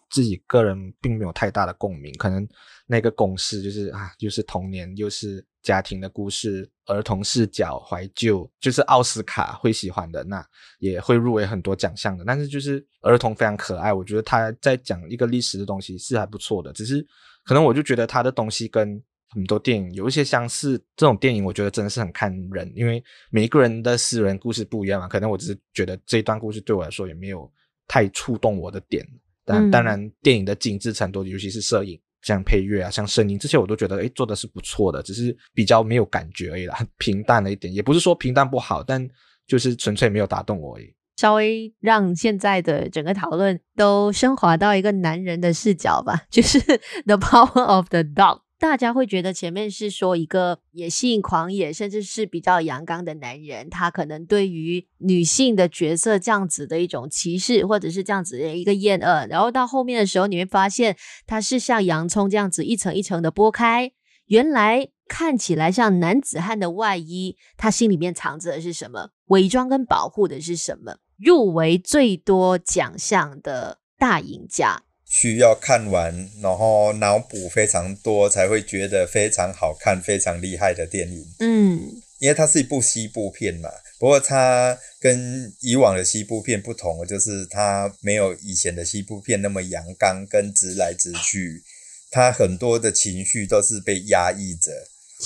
[0.10, 2.47] 自己个人并没有太大的共鸣，可能
[2.88, 10.41] 那个公式就是啊，就是童年，又是家庭的故事，儿童视角，怀旧，就是奥斯卡会喜欢的，那
[10.80, 12.24] 也会入围很多奖项的。
[12.26, 16.72] 但是就是儿童非常可爱，我觉得他在讲一个历史的东西是还不错的。
[16.72, 17.06] 只是
[17.43, 19.00] 可能我就觉得他的东西跟
[19.32, 25.08] 很多电影有一些相似，这种电影我觉得真的是很看人，因为每一个人的私人故事不一样嘛。
[25.08, 27.52] 可能我只是觉得这一段故事对我来说也没有
[27.88, 29.06] 太触动我的点。
[29.46, 37.74] 但当然，电影的精致程度，尤其是摄影，像配乐啊，像声音这些，我都觉得诶做的是不错的，只是比较没有感觉而已啦，很平淡了一点。
[37.74, 39.08] 也不是说平淡不好，但
[39.48, 40.94] 就是纯粹没有打动我而已。
[41.18, 46.60] 稍微让现在的整个讨论都升华到一个男人的视角吧，就是
[47.06, 48.42] The Power of the Dog。
[48.60, 59.26] 大家会觉得前面是说一个野性狂野，甚至是比较阳刚的男人，他可能对于女性的角色这样子的一种歧视，或者是这样子的一个厌恶。
[59.28, 63.93] 然后到后面的时候，你会发现他是像洋葱这样子一层一层的剥开，
[64.26, 69.12] 原来看起来像男子汉的外衣，他心里面藏着的是什么？
[69.28, 70.97] 伪装跟保护的是什么？
[71.18, 74.84] 入围最多奖项的大赢家。
[75.10, 81.26] 需要看完，然后脑补非常多，才会觉得非常好看、非常厉害的电影。
[81.39, 83.70] 嗯，因为它是一部西部片嘛。
[83.97, 91.64] 不过它跟以往的西部片不同的，就是它没有以前的西部片那么阳刚跟直来直去。
[92.12, 94.72] 它很多的情绪都是被压抑着。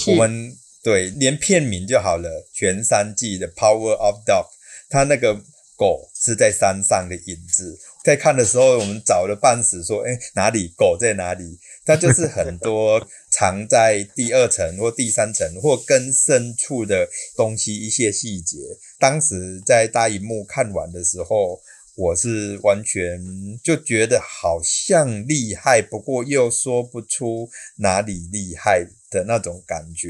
[0.07, 4.45] 我们对，连片名就好了，《全三季的 Power of Dog》，
[4.89, 5.35] 它那个
[5.77, 7.77] 狗是在山上的影子。
[8.03, 13.01] 在看的时候，我们找了半死，说：“诶，哪里狗在哪里？”它就是很多
[13.31, 18.57] 藏在第二层或第三层或更深处的东西，一些细节。
[18.99, 21.61] 当时在大荧幕看完的时候，
[21.95, 23.21] 我是完全
[23.63, 30.09] 就觉得好像厉害，不过又说不出哪里厉害的那种感觉。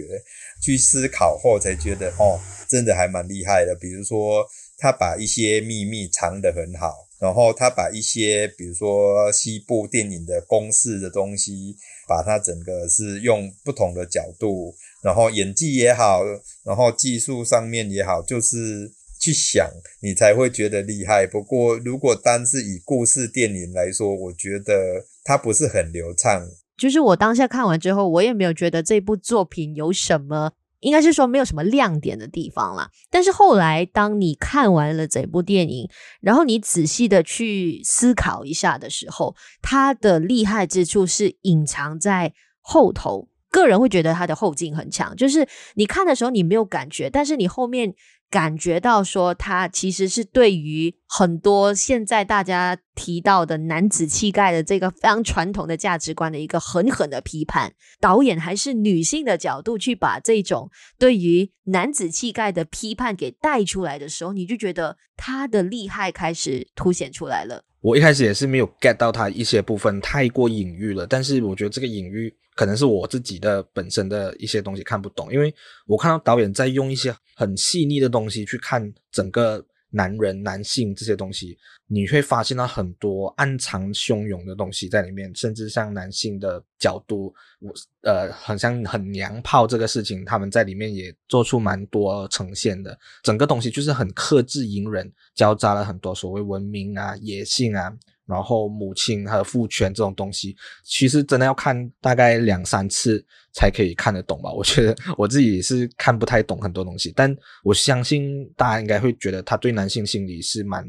[0.62, 3.76] 去思考后才觉得，哦，真的还蛮厉害的。
[3.76, 7.08] 比如说，他把一些秘密藏得很好。
[7.24, 11.74] 然后他把一些，比如说西部电影的公式的东西，
[12.06, 16.22] 把它整个是用不同的角度，然后演技也好，
[16.66, 19.72] 然后技术上面也好，就是去想，
[20.02, 21.26] 你才会觉得厉害。
[21.26, 26.46] 不过如果单是以故事电影来说，我觉得它不是很流畅。
[26.76, 30.52] 就是我当下看完之后，我也没有觉得这部作品有什么。
[30.84, 35.90] 应该是说没有什么亮点的地方啦，但是后来当你看完了整部电影，
[36.22, 43.30] 然后你仔细的去思考一下的时候，它的厉害之处是隐藏在后头。
[43.50, 47.96] 个人会觉得它的后劲很强，就是你看的时候你没有感觉，但是你后面。
[48.34, 57.74] 感觉到说，他其实是对于很多现在大家提到的男子气概的这个非常传统的价值观的一个狠狠的批判。
[58.02, 67.66] 导演还是女性的角度去把这种对于男子气概的批判给带出来的时候，你就觉得他的厉害开始凸显出来了。
[67.84, 72.34] 我一开始也是没有 get 到它一些部分太过隐喻了，但是我觉得这个隐喻。
[72.56, 75.52] 可能是我自己的本身的一些东西看不懂，因为
[75.88, 79.60] 我看到导演在用一些很细腻的东西去看整个
[79.96, 87.72] 男人、男性这些东西，你会发现到很多暗藏汹涌的东西在里面，甚至像男性的角度，我
[88.02, 97.96] 呃，很像很娘炮这个事情，他们在里面也做出蛮多呈现的，整个东西就是很克制隐忍，交杂了很多所谓文明啊、野性啊。
[98.26, 104.52] 然后母亲和父权这种东西，其实真的要看大概两三次才可以看得懂吧。
[104.52, 110.88] 我觉得我自己是看不太懂很多东西，但我相信大家应该会觉得他对男性心理是蛮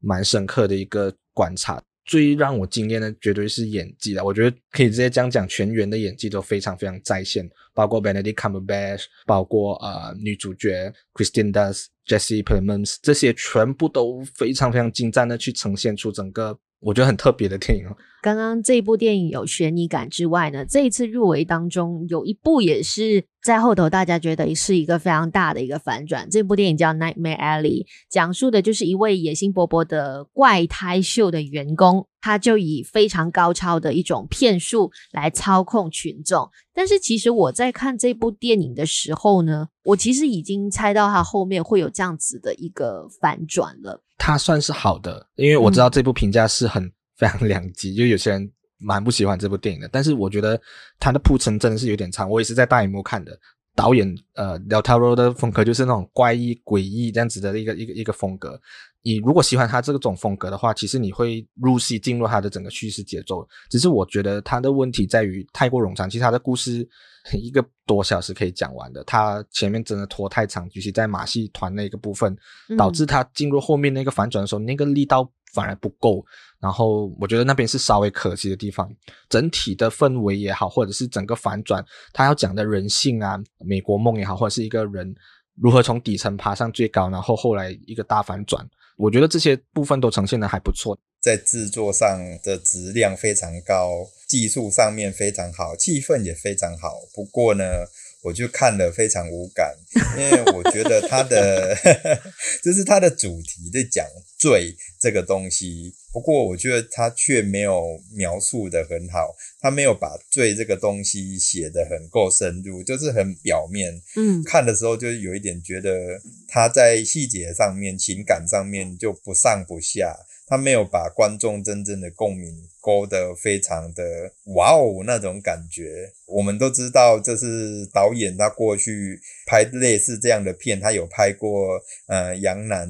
[0.00, 1.82] 蛮深刻的一个观察。
[2.04, 16.58] 最让我惊艳的绝对是演技了，我觉得可以直接这样讲，全员的演技都非常非常在线，包括 Benedict Cumberbatch，包括呃女主角 Kristen Dunst、Jesse Plemons 这些全部都非常非常精湛的去呈现出整个。
[16.84, 17.96] 我觉得很特别的电影哦。
[18.22, 26.28] 刚刚这部电影有悬疑感之外呢，这一次入围当中有一部也是在后头大家觉得是一个非常大的一个反转。
[26.30, 36.48] 这部电影叫《Nightmare Alley》，讲述的就是一位野心勃勃的怪胎秀的员工，他就以非常高超的一种骗术来操控群众。
[36.72, 44.02] 但是其实我在看这部电影的时候呢，我其实已经猜到他后面会有这样子的一个反转了。
[44.18, 46.90] 他算是好的，因为我知道这部评价是很。
[47.16, 50.60] 非常两极，就有些人蛮不喜欢这部电影的，但是我觉得
[50.98, 52.28] 它的铺陈真的是有点长。
[52.28, 53.38] 我也是在大荧幕看的，
[53.76, 58.60] 导演呃，Del Toro 的风格就是那种怪异、诡异这样子的一个一个一个风格。
[59.02, 63.46] 你如果喜欢他这种风格的话，其实你会入戏进入他的整个叙事节奏。
[63.70, 66.84] 只是我觉得他的问题在于太过冗长，其实他的故事
[67.32, 72.36] 一个多小时可以讲完的，他前面真的拖太长，尤其在马戏团那个部分，
[72.76, 76.24] 导致他进入后面那个反转的时候，那个力道反而不够。
[76.60, 78.90] 然后我觉得那边是稍微可惜的地方，
[79.28, 85.14] 整体的氛围也好，或者是整个反转，他要讲的人性啊，美国梦也好，或者是一个人
[85.56, 88.66] 如何从底层爬上最高，然后后来一个大反转，
[88.96, 97.00] 我觉得这些部分都呈现的还不错，在制作上的质量非常高，技术上面非常好，气氛也非常好。
[97.14, 97.64] 不过呢。
[98.24, 99.76] 我就看了非常无感，
[100.16, 101.76] 因为我觉得他的
[102.64, 104.06] 就是他的主题在讲
[104.44, 114.02] 罪这个东西，不过我觉得他却没有描述的很好，他没有把罪这个东西写得很够深入，就是很表面。
[114.16, 120.14] 嗯，看的时候就有一点觉得他在细节上面、情感上面就不上不下。
[120.46, 126.12] 他没有把观众真正的共鸣勾得非常的哇哦那种感觉。
[126.26, 132.88] 我们都知道，这是导演他过去拍类似这样的片，他有拍过呃羊男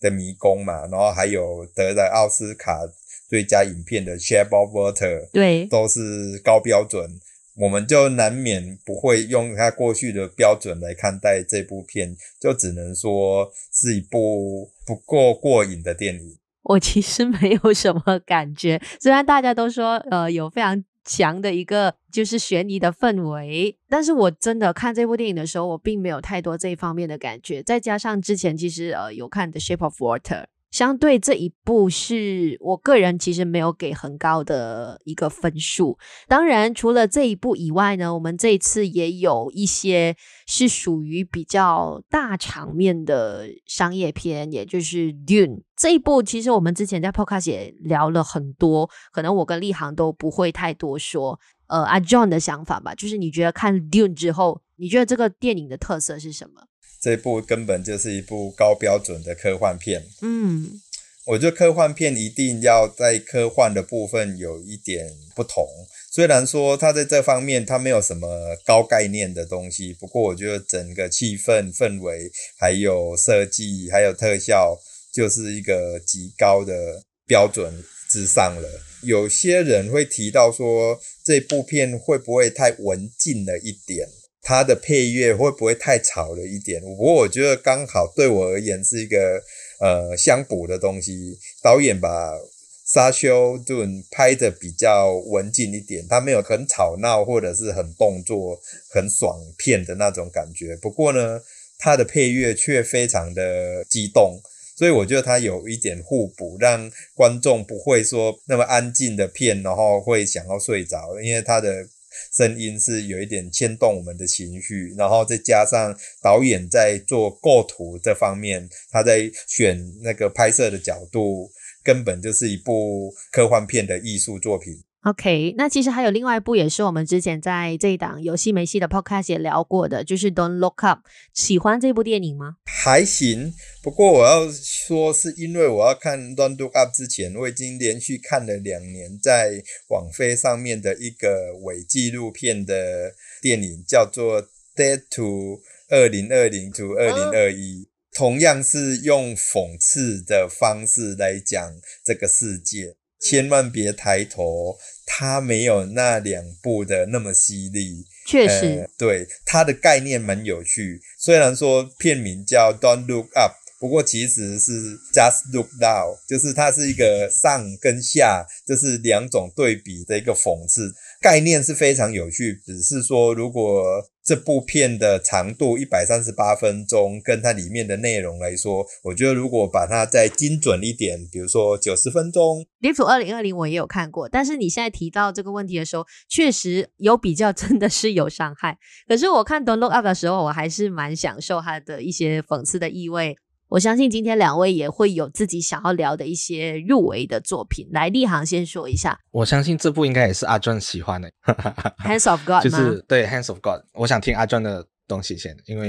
[0.00, 2.80] 的迷宫嘛，然后还有得了奥斯卡
[3.28, 7.18] 最佳影片的《Shape of Water》，对，都是高标准。
[7.56, 16.36] 我们就难免不会用他过去的标准来看待这部片，就只能说是一部不够过瘾的电影。
[16.64, 27.62] 我其实没有什么感觉，虽然大家都说，呃，有非常强的一个就是悬疑的氛围，但是我真的看这部电影的时候，我并没有太多这一方面的感觉。
[27.62, 30.42] 再加上之前其实呃有看《The Shape of Water》。
[30.74, 35.96] 相对这一部是我个人其实没有给很高的一个分数。
[36.26, 40.16] 当然，除了这一部以外呢，我们这一次也有一些
[40.48, 46.20] 是属于比较大场面的商业片，也就是《Dune》这一部。
[46.20, 51.38] 其实我们之前在 Podcast 也聊了很多，可能我跟立航都不会太多说。
[51.68, 56.62] 呃，阿 John 的想法吧，就是你觉得看《Dune》之后，你觉得这个电影的特色是什么？
[57.04, 60.02] 这部根本就是一部高标准的科幻片。
[60.22, 60.80] 嗯，
[61.26, 65.66] 我觉得科幻片一定要在科幻的部分有一点不同。
[66.10, 74.78] 虽然说它在这方面它没有什么高概念的东西，不过我觉得整个气氛氛围，还有设计，还有特效，
[75.12, 78.66] 就是一个极高的标准之上了。
[79.02, 84.08] 有些人会提到说，这部片会不会太文静了一点？
[84.44, 86.78] 它的配乐会不会太吵了一点？
[86.82, 89.42] 不过我觉得刚好对我而言是一个
[89.80, 91.38] 呃相补的东西。
[91.62, 92.38] 导演把
[92.84, 100.76] 沙丘顿拍得比较文静一点，他没有很吵闹或者是很动作很爽片的那种感觉。
[100.76, 101.40] 不过呢，
[101.78, 104.38] 他的配乐却非常的激动，
[104.76, 111.88] 所以我觉得他有一点互补，让观众不会说那么安静的片，然后会想要睡着，因为他的。
[112.34, 121.48] 声音是有一点牵动我们的情绪，然后再加上导演在做构图这方面，他在选那个拍摄的角度，
[121.82, 124.82] 根本就是一部科幻片的艺术作品。
[125.04, 131.00] OK，那其实还有另外一部，也是我们之前在这一档有戏没戏的 Podcast 也聊过的，就是 Don't Look Up。
[131.34, 132.56] 喜欢这部电影吗？
[132.64, 133.52] 还行，
[133.82, 144.42] 不过我要说，是因为我要看 Don't Look Up 之前，我已经连续看了两年在网飞上面的一个伪纪录片的电影，叫做
[144.74, 147.84] 《Dead to 二零二零 to 二零二一》，
[148.16, 152.96] 同样是用讽刺的方式来讲这个世界。
[153.24, 158.04] 千万别抬头，它没有那两部的那么犀利。
[158.26, 161.00] 确实，呃、对它的概念蛮有趣。
[161.18, 170.94] 虽然说片名叫 Don't Look Up，不过其实是 Just Look Down，就是它是一个上跟下，就是两种对比的一个讽刺。
[171.20, 173.82] 概念是非常有趣，只是说如果
[174.24, 188.78] 这部片的长度一百三十八分钟，跟它里面的内容来说，我觉得如果把它再精准一点，比如说九十分钟，《地府二零二零》我也有看过，但是你现在提到这个问题的时候，确实有比较，真的是有伤害。
[189.06, 193.36] 可是我看《Don't Look Up》的时候，我还是蛮享受它的一些讽刺的意味。
[193.68, 197.88] 我相信今天两位也会有自己想要聊的一些入围的作品。
[197.90, 199.18] 来，立航先说一下。
[199.32, 201.28] 我相信这部应该也是阿壮喜欢的，
[201.98, 203.80] 《Hands of God 》就是对《Hands of God》。
[203.94, 205.88] 我想听阿壮的东西先，因为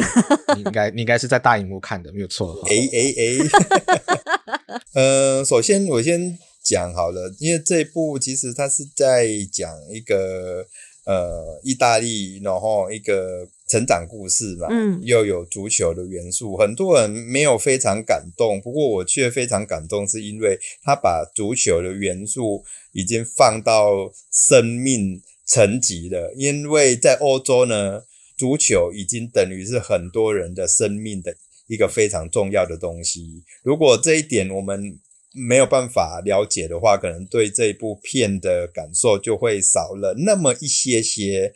[0.56, 2.60] 你应该 你应该是在大荧幕看的，没有错。
[2.68, 10.66] 哎哎哎，呃，首先我先讲好了，因为这部其实它是在讲一个
[11.06, 13.48] 呃意大利，然后一个。
[13.68, 26.32] 成长故事嘛，嗯，又有足球的元素，很多人没有非常感动，不过我却非常感动，是因为他把足球的元素已经放到生命层级了。
[26.38, 28.04] 因为在欧洲呢，
[28.38, 31.36] 足球已经等于是很多人的生命的
[31.66, 33.42] 一个非常重要的东西。
[33.64, 35.00] 如果这一点我们
[35.34, 41.56] 没有办法了解的话，可能对这部片的感受就会少了那么一些些。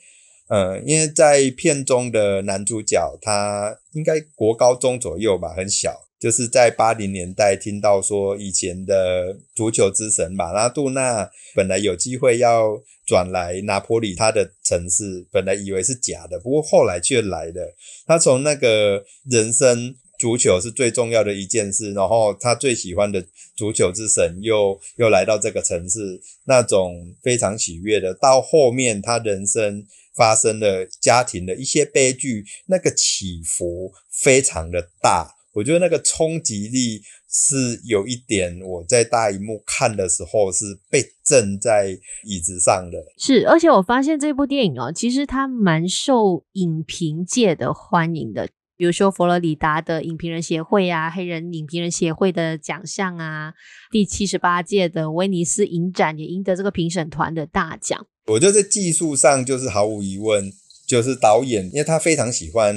[0.49, 17.75] 嗯，因为在片中的男主角，他应该国高中左右吧，很小，就是在八零年代听到说以前的足球之神马拉杜纳本来有机会要转来拿坡里他的城市，本来以为是假的，不过后来却来了。
[18.07, 23.23] 他从那个人生足球是最重要的一件事，然后他最喜欢的
[23.55, 28.15] 足球之神又又来到这个城市，那种非常喜悦的。
[28.15, 29.85] 到后面他人生。
[30.15, 37.01] 发生了家庭的一些悲剧，那个起伏非常的大，我觉得那个冲击力
[37.31, 38.59] 是有一点。
[38.61, 42.97] 我在大荧幕看的时候是被震在椅子上的。
[43.17, 48.49] 是，而且我发现这部电影哦，其实它蛮受影评界的欢迎的，
[48.79, 53.53] 比如说佛罗里达的影评人协会啊，黑人影评人协会的奖项啊，
[53.91, 58.07] 第七十八届的威尼斯影展也赢得这个评审团的大奖。
[58.27, 60.49] 我觉得在技术上就是毫无疑问，
[60.87, 62.73] 就是导演，因为他非常喜欢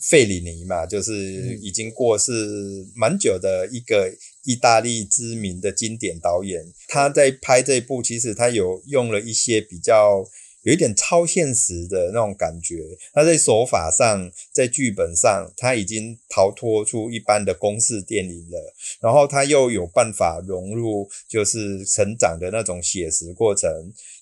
[0.00, 1.14] 费里尼嘛，就是
[1.60, 2.32] 已经过世
[2.96, 4.10] 蛮久的一个
[4.46, 6.62] 意大利知名的经典导演。
[6.88, 10.24] 他在拍这部，其实他有用了一些比较。
[10.64, 12.76] 有一点超现实的那种感觉，
[13.12, 18.74] 他在手法上，在剧本上，他已经逃脱出一般的公式电影了。
[19.00, 23.70] 然后他又有办法融入，就是成长的那种写实过程，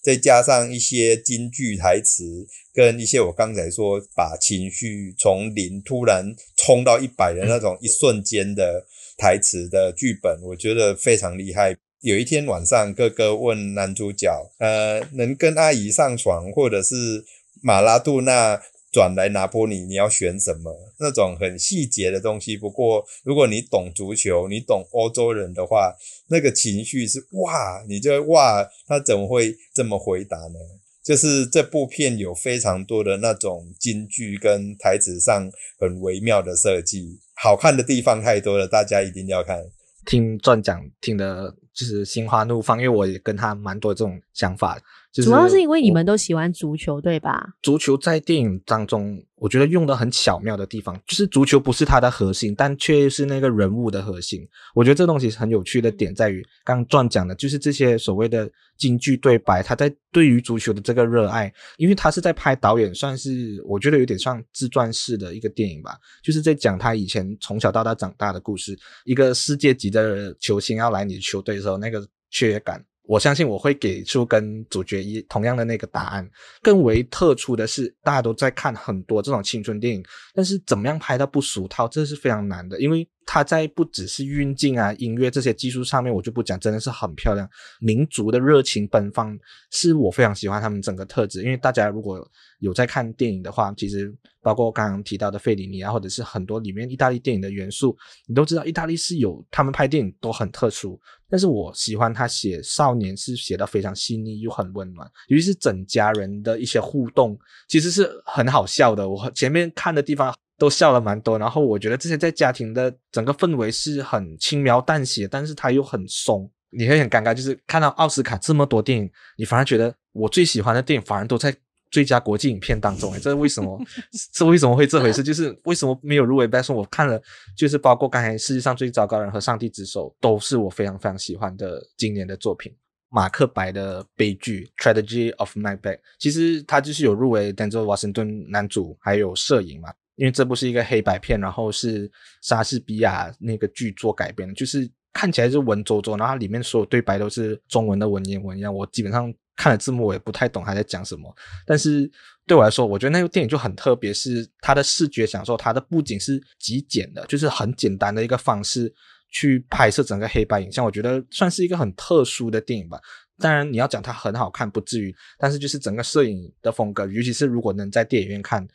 [0.03, 8.85] 再加上一些京剧台词，跟一些我刚才说把情绪从零突然冲到一百的那种一瞬间的
[9.17, 11.77] 台词的剧本，我觉得非常厉害。
[12.03, 14.29] 有一天晚上，哥哥问男主角
[14.59, 17.25] ：“呃，能跟阿姨上床，或者是
[17.63, 22.57] 马拉杜纳转来拿波里，你要选什么？”那种很细节的东西。
[22.57, 25.95] 不过，如果你懂足球，你懂欧洲人的话，
[26.27, 30.59] 那个情绪是哇，你就哇，他怎么会这么回答呢？
[31.05, 35.49] 就是这部片有非常多的那种金句跟台词上
[35.79, 39.67] 很微妙的设计，好看的地方太多了，大家一定要看。
[40.05, 41.55] 听钻讲听的。
[41.75, 44.79] 就是心花怒放，因为我也跟他蛮多这种想法。
[45.13, 47.55] 就是、主要是因为你们都喜欢足球，对吧？
[47.63, 54.41] 足球在电影当中，我觉得用的很巧妙的地方，就是足球不是它的核心，但却是那个人物的核心。
[54.75, 68.79] 我觉得这东西很有趣的点在于，刚刚传讲的，就是这些所谓的京剧对白，他在对于足球的这个热爱，因为他是在拍导演，算是我觉得有点像自传式的一个电影吧，就是在讲他以前从小到大长大的故事。
[69.05, 72.83] 一个世界级的球星要来你的球队的时候，那个雀跃感。
[73.05, 76.29] 我相信我会给出跟主角一同样的那个答案。
[76.63, 87.49] 更为特殊的是，大家都在看很多这种青春电影，但是怎么样拍到不俗套，这是非常难的，因为它在不只是运镜啊、音乐这些技术上面，我就不讲，真的是很漂亮。
[87.81, 89.39] 民族的热情奔放，
[89.71, 91.43] 是我非常喜欢他们整个特质。
[91.43, 92.27] 因为大家如果
[92.61, 97.97] 有在看电影的话，其实包括刚刚提到的费里尼啊，或者是很多里面意大利电影的元素，
[98.27, 101.01] 你都知道，意大利是有他们拍电影都很特殊。
[101.29, 109.09] 但是我喜欢他写少年是写得非常细腻又很温暖，尤其是整家人的一些互动，其实是很好笑的。
[109.09, 117.35] 我前面看的地方都笑了蛮多，然后我觉得这些在家庭的整个氛围是很轻描淡写，但是它又很松，你会很尴尬。
[117.35, 121.55] 就是看到奥斯卡这么多电影，你反而觉得我最喜欢的电影反而都在。
[121.91, 123.79] 最佳国际影片当中，诶，这是为什么？
[124.33, 125.23] 这为什么会这回事？
[125.23, 126.49] 就是为什么没有入围？
[126.49, 127.21] 但是我看了，
[127.55, 132.75] 就是包括刚才世界上最糟糕的人和上帝之手，都是我非常非常喜欢的今年的作品。
[133.11, 135.81] 马克白的悲剧《Tragedy of Macbeth》，
[136.19, 139.93] 其实他就是有入围 Denzel Washington 男主，还有摄影嘛。
[140.17, 142.11] 因为这部是一个黑白片，然后是
[142.43, 148.75] 莎士比亚那个剧作改编的，就是看起来是文绉绉，然后它里面所有对白都是中文的文言文一样。
[148.75, 151.35] 我基本上看了字幕，我也不太懂他在讲什么。
[151.67, 152.11] 但是
[152.47, 158.93] 对我来说，我觉得那部电影就很特别，是它的视觉享受，它的布景是极简的，就是很简单的一个方式
[159.31, 160.85] 去拍摄整个黑白影像。
[160.85, 163.01] 我觉得算是一个很特殊的电影吧。
[163.39, 168.67] 当然你要讲它很好看，不至于，但是就是整个摄影的风格，尤其是如果能在电影院看。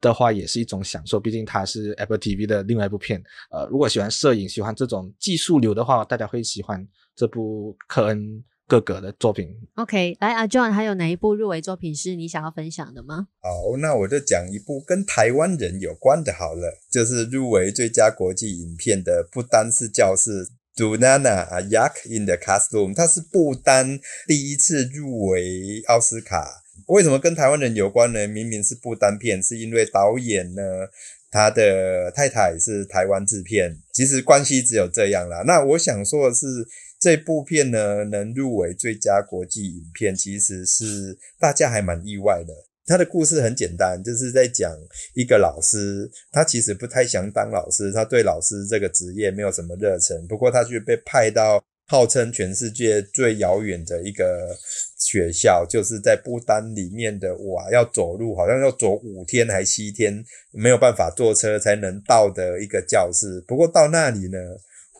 [0.00, 3.22] 的话也是一种享受，毕竟它是 Apple TV 的另外一部片。
[3.50, 9.48] 呃，如果喜欢摄影、喜欢这种技术流的话，大家会喜欢这部科恩哥哥的作品。
[9.74, 13.28] OK，来阿 John，还有哪一部入围作品是你想要分享的吗？
[13.40, 26.62] 好，那我就讲一部跟台湾人有关的，好了，就是入围最佳国际影片的不单是教室 Dunana A Yak in the Classroom，它是不丹第一次入围奥斯卡。
[26.90, 28.26] 为什么跟台湾人有关呢？
[28.26, 30.62] 明明是不丹片，是因为导演呢，
[31.30, 35.44] 他的太太是台湾制片，其实关系只有这样啦。
[35.46, 36.46] 那我想说的是，
[36.98, 42.52] 这部片呢能入围最佳国际影片，其实是大家还蛮意外的。
[42.86, 44.76] 他的故事很简单，就是在讲
[45.14, 54.56] 一个老师，他其实不太想当老师，他对老师这个职业没有什么热忱，不过他却被派到号称全世界最遥远的一个。
[55.02, 60.22] 学校就是在不丹里面的哇，要走路好像要走五天还七天，
[60.52, 63.42] 没有办法坐车才能到的一个教室。
[63.48, 64.38] 不过到那里呢，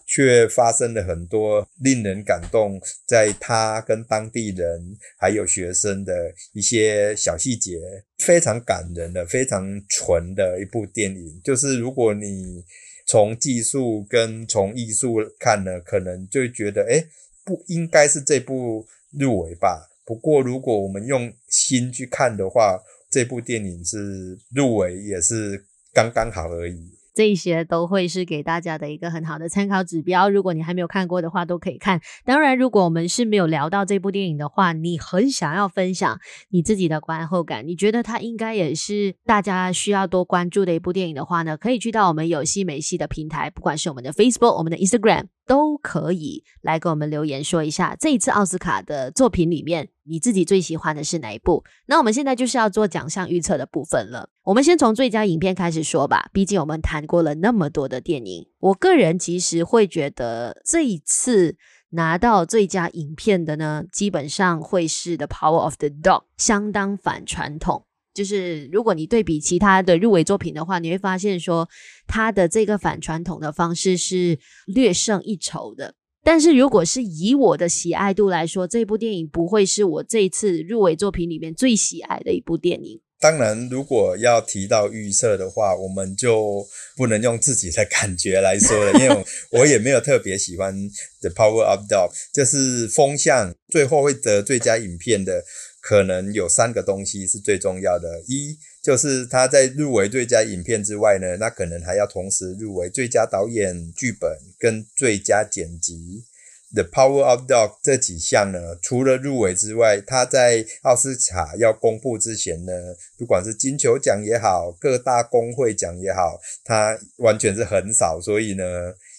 [0.07, 6.13] 却发生了很多令人感动，在他跟当地人还有学生的
[6.55, 7.79] 一些小细节，
[8.19, 11.41] 非常感人的，非常纯的一部电影。
[11.45, 12.65] 就是如果你
[13.11, 17.09] 从技术跟从艺术看呢，可能就觉得，诶，
[17.45, 19.91] 不应该是这部入围吧。
[20.05, 22.81] 不过，如果我们用心去看的话，
[23.11, 26.89] 这部电影是入围也是刚刚好而已。
[27.15, 30.29] 这些都会是给大家的一个很好的参考指标。
[30.29, 32.01] 如果你还没有看过的话，都可以看。
[32.25, 36.19] 当然，如果我们是没有聊到这部电影的话，你很想要分享
[36.51, 45.27] 你自己的观后感，你觉得它应该也是大家需要多关注的一部电影的话呢，可以去到我们有戏没戏的平台，不管是我们的 Facebook、我们的 Instagram。
[45.51, 51.65] 都可以来给我们留言说一下，这一次奥斯卡的作品里面，你自己最喜欢的是哪一部？
[51.87, 54.29] 那我们现在就是要做奖项预测的部分了。
[54.45, 58.47] 我们先从最佳影片开始说吧，毕竟我们谈过了那么多的电影。
[58.61, 61.57] 我个人其实会觉得，这一次
[61.89, 67.87] 拿到最佳影片的呢，基本上会是《The Power of the Dog》，相当反传统。
[68.21, 71.67] 就是如果你对比其他的入围作品的话，你会发现说
[72.07, 75.95] 他的这个反传统的方式是略胜一筹的。
[76.23, 83.01] 但是如果是以我的喜爱度来说，这部电影不会是我这一次入围作品里面最喜爱的一部电影。
[83.19, 86.63] 当然，如果要提到预测的话，我们就
[86.97, 90.75] 不能用自己的感觉来说了，因为我 也没有特别喜欢
[91.23, 95.43] 《The Power of Dog》，就是风向最后会得最佳影片的。
[95.81, 106.25] 可能有三个东西是最重要的，一就是他在入围最佳影片之外呢，那可能还要同时入围最佳导演、剧本跟最佳剪辑。
[106.73, 112.73] The Power of Dog 这几项呢，除了入围之外，他在奥斯卡要公布之前呢，
[113.19, 118.65] 不管是金球奖也好，各大工会奖也好，他完全是很少，所以呢，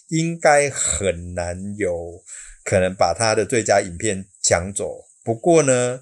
[0.08, 2.24] 应该很难有
[2.64, 5.04] 可能把他的最佳影片抢走。
[5.22, 6.00] 不过呢，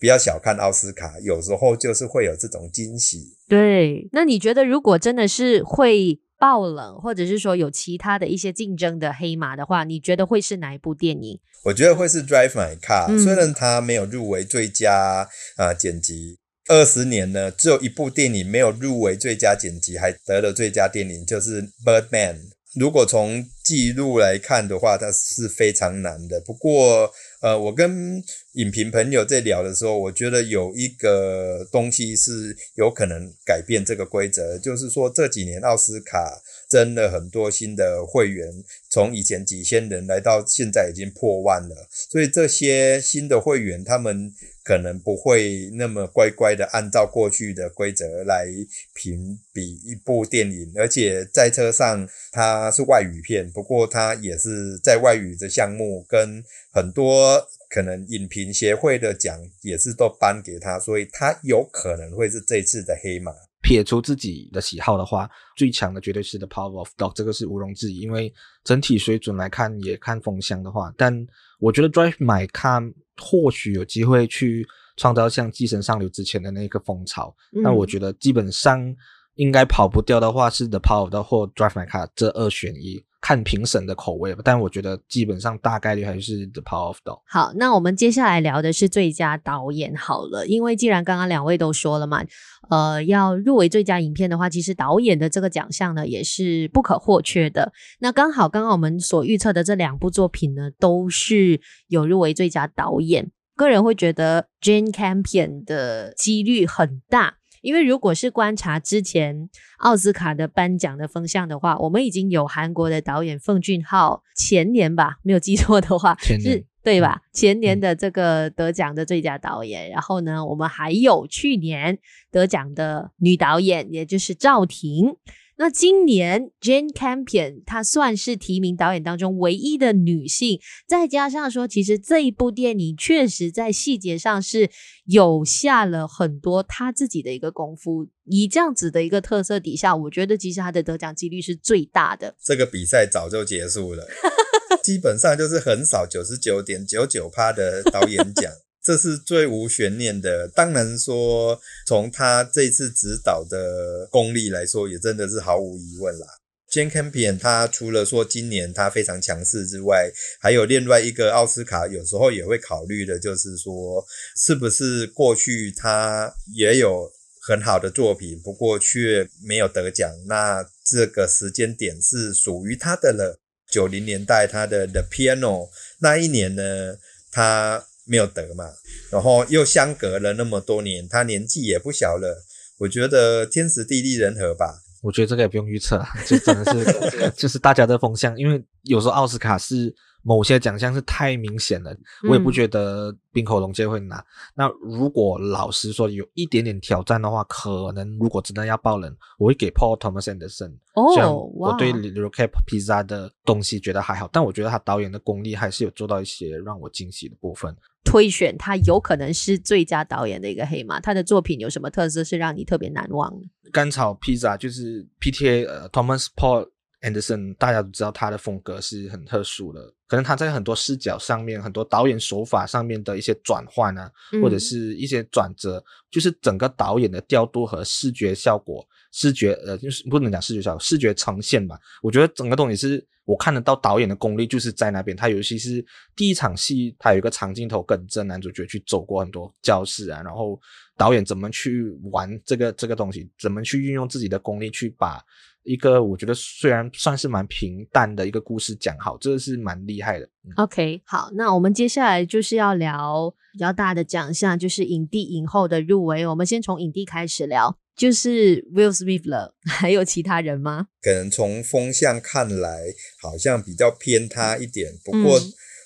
[0.00, 3.36] 不要小看奥斯卡，有时候就是会有这种惊喜。
[3.46, 11.38] 对，那你觉得如果真的是会爆冷，或者是说有其他的一些竞争的黑马的话，你觉得会是哪一部电影？
[11.64, 16.38] 我觉得会是《Drive My Car》，嗯，虽然它没有入围最佳啊、呃、剪辑，
[16.68, 22.34] 二十年呢只有一部电影没有入围最佳剪辑，还得了最佳电影，就是《Birdman》。
[22.78, 26.40] 如果从记录来看的话，它是非常难的。
[26.40, 27.10] 不过，
[27.40, 28.22] 呃，我跟
[28.52, 36.38] 影评朋友在聊的时候，我觉得有一个东西是有可能改变这个规则，就是说这几年奥斯卡
[36.70, 38.50] 增了很多新的会员，
[38.88, 44.32] 从以前几千人来到现在已经破万了，所以这些新的会员他们。
[44.62, 48.46] 可能不会那么乖乖的按照过去的规则来
[48.94, 63.32] 评比一部电影，而且在车上它是外语片，不过它也是在外语的项目跟很多可能影评协会的奖也是都颁给他，所以他有可能会是这次的黑马。
[63.62, 68.00] 撇除自己的喜好的话，最强的绝对是 The Power of Dog，这个是毋庸置疑。
[68.00, 68.32] 因为
[68.64, 71.26] 整体水准来看，也看风向的话，但
[71.58, 77.34] 我觉得 Drive My Car 或许有机会去创造像《寄生上流》之前的那个风潮。
[77.50, 78.94] 那、嗯、我觉得基本上
[79.34, 83.04] 应该跑不掉的话，是 The Power of Dog 或 Drive My Car 这二选一。
[83.20, 87.20] 看评审的口味吧，但我觉得基本上大概率还是 The Power of Dog。
[87.28, 92.24] 好，那我们接下来聊的是最佳导演好了，因为既然刚刚两位都说了嘛，
[92.70, 97.72] 呃，要入围最佳影片的话，其实导演的这个奖项呢也是不可或缺的。
[97.98, 103.30] 那刚好刚刚我们所预测的这两部作品呢，都是有入围最佳导演。
[103.54, 107.39] 个人会觉得 Jane Campion 的几率很大。
[107.60, 109.48] 因为如果是观察之前
[109.78, 117.20] 奥斯卡的颁奖的风向的话，我们已经有韩国的导演奉俊昊前年吧，没有记错的话，是对吧？
[117.32, 121.98] 前年的这个得奖的最佳导演，嗯、然后呢，我们还有去年
[122.30, 125.16] 得奖的女导演，也就是赵婷。
[125.60, 130.58] 那今年 Jane Campion 她算是提名导演当中唯一的女性，
[130.88, 134.70] 再加上说，其实这一部电影确实在细节上是
[135.04, 138.08] 有下了很多她自己的一个功夫。
[138.24, 142.34] 以这样子的一个特色底下，我觉得其实她的得奖几率是最大的。
[142.42, 144.08] 这个比赛早就结束了，
[144.82, 148.50] 基本上就是很少九十九点九九趴的导演奖。
[148.82, 150.48] 这是最无悬念的。
[150.48, 156.26] 当然说，从他这次指导的功力来说，也真的是毫无疑问啦。
[156.72, 160.10] Jane Campion 他除了说今年他非常强势之外，
[160.40, 164.04] 还有另外一个奥斯卡有时候也会考虑的，就是说
[164.36, 167.10] 是不是过去他也有
[167.42, 170.10] 很好的作品，不过却没有得奖。
[170.26, 173.40] 那这个时间点是属于他的了。
[173.68, 175.68] 九零年代他的 The Piano
[175.98, 176.96] 那一年呢，
[177.30, 177.84] 他。
[178.10, 178.64] 没有得嘛，
[179.12, 182.44] 然后又相隔了那么多年，他年纪也不小了，
[182.78, 184.82] 我觉得天时地利人和吧。
[185.02, 189.94] 我觉得这个也不用预测，就真的是 就是大家的风向，因为有时候奥斯卡是。
[190.22, 191.96] 某些奖项是太明显了，
[192.28, 194.16] 我也不觉得冰口龙介会拿。
[194.16, 200.72] 嗯、那如果老实说有一点点挑战的话，可能如果真的要爆冷，我会给 Paul Thomas Anderson。
[200.94, 207.74] 哦，虽然我对 Cape Pizza 的东西觉得还好，但我觉得他导演的功力还是有做到一些让我惊喜的部分。
[208.02, 213.46] 推选他有可能是最佳导演的一个黑马，他的作品有什么特色是让你特别难忘的？
[213.70, 216.68] 甘草披萨就是 PTA，呃，Thomas Paul
[217.02, 219.92] Anderson，大家都知道他的风格是很特殊的。
[220.06, 231.78] 可能他在很多视角上面，很多导演手法上面的一些转换啊，嗯、或者是一些转折，就是整个导演的调度和视觉效果、视觉呃，就是不能讲视觉效果，视觉呈现吧。
[232.02, 235.16] 我觉得整个东西是我看得到导演的功力，就是在那边。
[235.16, 235.84] 他尤其是
[236.16, 240.60] 第一场戏，他有一个长镜头跟着男主角去走过很多教室啊，然后
[240.96, 245.20] 导演怎么去玩这个这个东西，怎么去运用自己的功力去把。
[245.62, 250.26] 一个我觉得虽然算是蛮平淡的一个故事讲好，这个是蛮厉害的。
[250.56, 256.26] OK，好，那我们接下来就是要聊比较大的奖项，就是影帝影后的入围。
[256.26, 260.86] 我们先从影帝开始聊，就是 Will Smith 了， 还有其他人吗？
[261.02, 262.80] 可能从风向看来，
[263.20, 265.40] 好像比较偏他一点，不过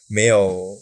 [0.08, 0.78] 没有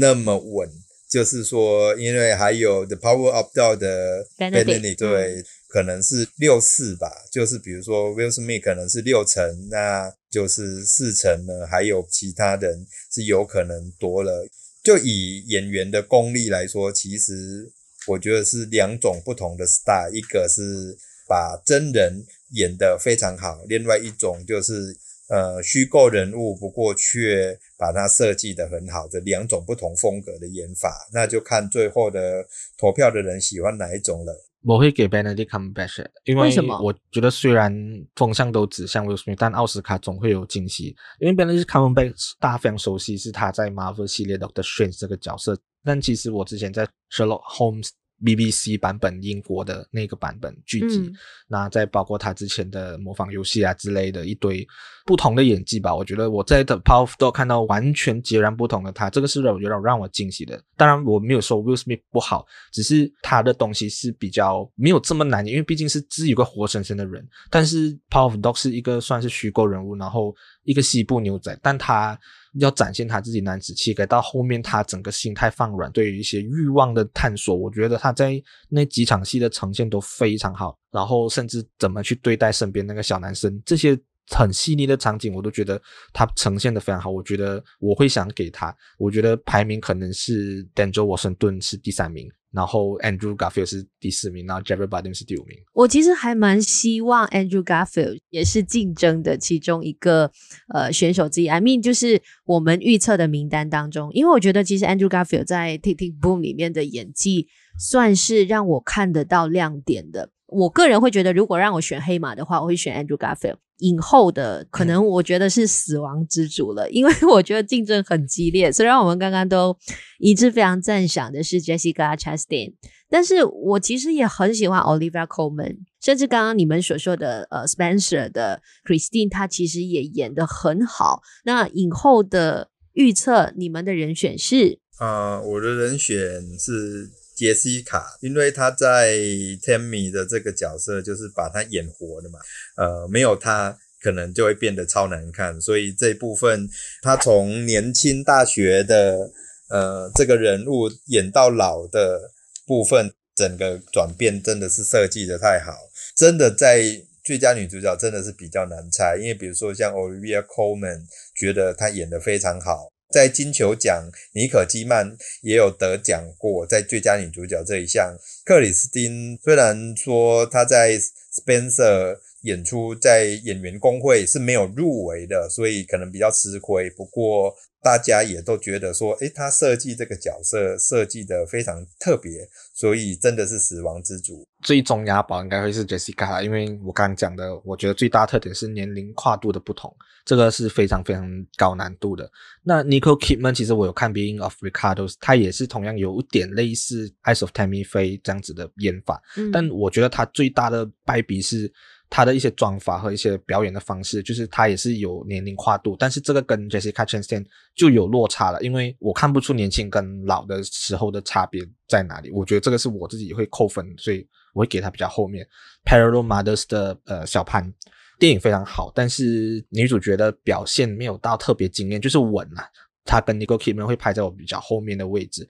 [0.00, 0.68] 那么稳。
[0.68, 5.34] 嗯、就是说，因为还有 The Power of Dog 的 Benedict 对。
[5.36, 5.44] 嗯
[5.74, 14.48] 可能是六四吧，就是比如说 Will Smith 可能是六成，那就是四成呢，还有其他人是有可能多了。
[14.84, 17.68] 就以演员的功力来说，其实
[18.06, 20.96] 我觉得是两种不同的 star，一个是
[21.26, 24.96] 把真人演得非常好，另外一种就是
[25.28, 32.44] 呃虚构人物，不过却把它设计得很好的两种不同风格的演法，那就看最后的
[32.78, 34.34] 投票的人喜欢哪一种了。
[34.62, 36.50] 我会给 Benedict Cumberbatch，因为
[36.82, 37.70] 我觉得虽然
[38.16, 40.96] 风向都指向 Will Smith，但奥斯卡总会有惊喜。
[41.18, 47.90] 因为 Benedict Cumberbatch 大家非常熟悉，是他在 Marvel 系列 Doctor Strange 这个角色，但其实我之前在 Sherlock Holmes。
[48.24, 51.12] BBC 版本英国的那个版本剧集，嗯、
[51.46, 54.66] 那再包括他之前的模仿游戏啊之类的一堆
[55.04, 60.58] 不同的演技吧，我觉得我在 The Power of Dog 看到完全截然不同的他，这个是让我觉得让我惊喜的。
[60.76, 67.22] 当然我没有说 Will Smith 不好，只是他的东西是比较没有这么难，因为毕竟是只有一个活生生的人。
[67.50, 70.34] 但是 Power of Dog 是一个算是虚构人物，然后
[70.64, 72.18] 一个西部牛仔，但他。
[72.60, 80.78] 要展现他自己男子气概，到后面他整个心态放软，对于一些欲望的探索，我觉得他在那几场戏的呈现都非常好。
[80.92, 83.98] 然后甚至怎么去对待身边那个小男生，这些
[84.30, 87.10] 很细腻的场景，我都觉得他呈现的非常好。
[87.10, 92.30] 我觉得我会想给他，我觉得排名可能是 Denzel Washington 是第三名。
[92.54, 95.58] 然后 Andrew Garfield 是第四名，然后 Javier Bardem 是第五名。
[95.72, 100.30] 我其实还蛮希望 Andrew Garfield 也是竞争的其中一个
[100.72, 101.48] 呃选手之一。
[101.48, 107.48] I mean，就是我们预测的名单当中，因为我觉得其实 Andrew Garfield 在 Tick Tick Boom 里面的演技
[107.78, 110.30] 算是让我看得到亮点的。
[110.54, 113.56] 我个人会觉得，如果让我选黑马的话，我会选 Andrew Garfield。
[113.78, 118.70] 影后的可能我觉得是死亡之主了，因为 我觉得竞争很激烈。
[118.70, 119.76] 虽然我们刚刚都
[120.20, 122.74] 一致非常赞赏的是 Jessica Chastain，
[123.10, 131.22] 但是我其实也很喜欢 Olivia Colman，甚至刚刚你们所说的呃 Spencer 的 Christine，她其实也演得很好。
[131.44, 134.78] 那影后的预测，你们的人选是？
[134.98, 136.16] 啊、呃，我的人选
[136.58, 137.10] 是。
[137.34, 139.14] 杰西卡，因为她在
[139.62, 142.38] Tammy 的这个角色就是把她演活的嘛，
[142.76, 146.68] 呃，没有她可能就会变得超难看，所以这部分
[147.02, 149.30] 她从年轻大学的
[149.68, 152.30] 呃这个人物演到老的
[152.66, 155.72] 部分，整个转变真的是设计得太好，
[156.14, 161.02] 真的在最佳女主角真的是比较难猜，因为比如说像 Olivia Colman，
[161.34, 162.93] 觉得她演得非常好。
[163.14, 168.16] 在金球奖，妮可基曼也有得奖过，在最佳女主角这一项。
[168.44, 176.90] 克里斯汀虽然说她在 Spencer 演出在演员工会是没有入围的，所以可能比较吃亏。
[176.90, 177.54] 不过
[177.84, 184.48] 大家也都觉得说，诶，他设计这个角色设计得非常特别，所以真的是死亡之主。
[184.62, 189.94] 最终押宝应该会是 Jessica，因为我刚刚讲的，我觉得最大特点是年龄跨度的不同。
[190.24, 191.28] 这个是非常非常
[191.58, 192.26] 高难度的。
[192.62, 201.70] 那 Nicole Kidman 其实我有看《Being of Ricardo》，他也是同样有点类似《Eyes of Tammy Faye》这样子的演法，嗯、但我觉得他最大的败笔是
[202.10, 207.44] 他的一些妆法和一些表演的方式，就是他也是有年龄跨度，但是这个跟 Jessica Chastain
[207.74, 212.30] 就有落差了，因为我看不出年轻跟老的时候的差别在哪里。
[212.30, 215.46] 我觉得这个是我自己会扣分，所以我会给他比较后面。
[215.84, 217.72] Parallel Mothers 的呃小潘。
[218.16, 222.64] 电影非常好，但是女主角的表现没有到特别惊艳，就是稳啊。
[223.04, 225.46] 她跟 Nicole Kidman 会排在我比较后面的位置。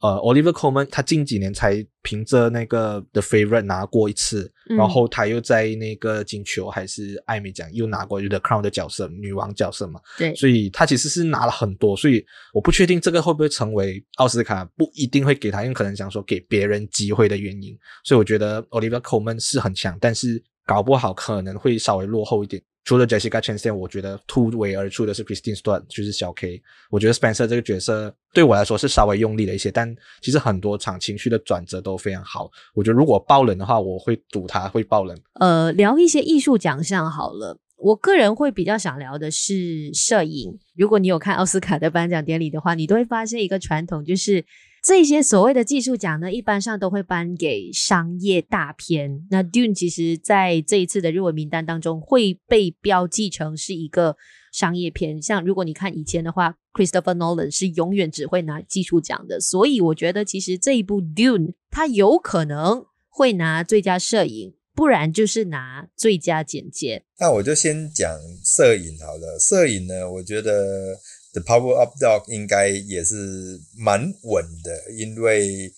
[0.00, 10.00] 呃，Oliver Coleman 他近几年才凭着那个 The Favourite 拿过一次，嗯、然后他又在那个金球还是艾美奖又拿过 The Crown 的角色，女王角色嘛。
[10.16, 12.24] 对，所以他其实是拿了很多，所以
[12.54, 17.76] 我不确定这个会不会成为奥斯卡不一定会给他，因为可能想说给别人机会的原因。
[18.04, 20.42] 所以我觉得 Oliver Coleman 是很强，但是。
[20.68, 22.62] 搞不好可能会稍微落后一点。
[22.84, 26.62] 除了 Jessica Chastain，我觉得突围而出的是 Christine Stewart，就是小 K。
[26.90, 32.50] 我觉得 Spencer 这个角色对我来说是稍微用力了一些，但其实很多场情绪的转折都非常好。
[32.74, 35.18] 我觉得如果爆冷的话，我会赌他会爆冷。
[35.40, 37.58] 呃，聊一些艺术奖项好了。
[37.76, 40.58] 我个人会比较想聊的是摄影。
[40.76, 44.44] 如果你有看奥斯卡的颁奖典礼的话，你都会发现一个传统，就是。
[44.82, 49.26] 这些所谓的技术奖呢，一般上都会颁给商业大片。
[49.30, 54.16] 那 Dune 其实在这一次的入围名单当中会被标记成是一个
[54.52, 55.20] 商业片。
[55.20, 59.40] 像如果你看以前的话，Christopher Nolan 是永远只会拿技术奖的。
[59.40, 67.02] 所以我觉得其实这一部 Dune 它有可能会拿最佳摄影，不然就是拿最佳剪接。
[67.18, 68.08] 那我就先讲
[68.44, 69.38] 摄影好了。
[69.40, 70.96] 摄影呢，我觉得。
[71.32, 75.72] The Power up Dog 应该也是蛮稳的，因为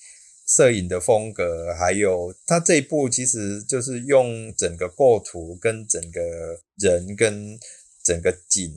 [0.47, 6.21] 摄影的风格，还有他这一部其实就是用整个构图跟整个
[6.77, 7.59] 人跟
[8.03, 8.73] 整个景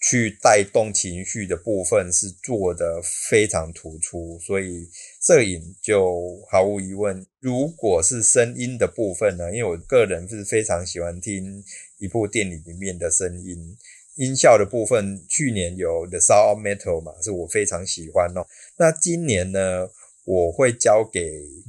[0.00, 4.88] 去带动情绪的部分是做得非常突出，所以
[5.20, 7.26] 摄影就毫无疑问。
[7.40, 11.64] 如果是声音的部分呢，因为我个人是非常喜欢听
[11.98, 13.76] 一部电影里面的声音。
[14.18, 18.44] 音效的部分，去年有《The Sound of Metal》嘛，是我非常喜欢哦。
[18.76, 19.88] 那今年呢，
[20.24, 21.20] 我会交给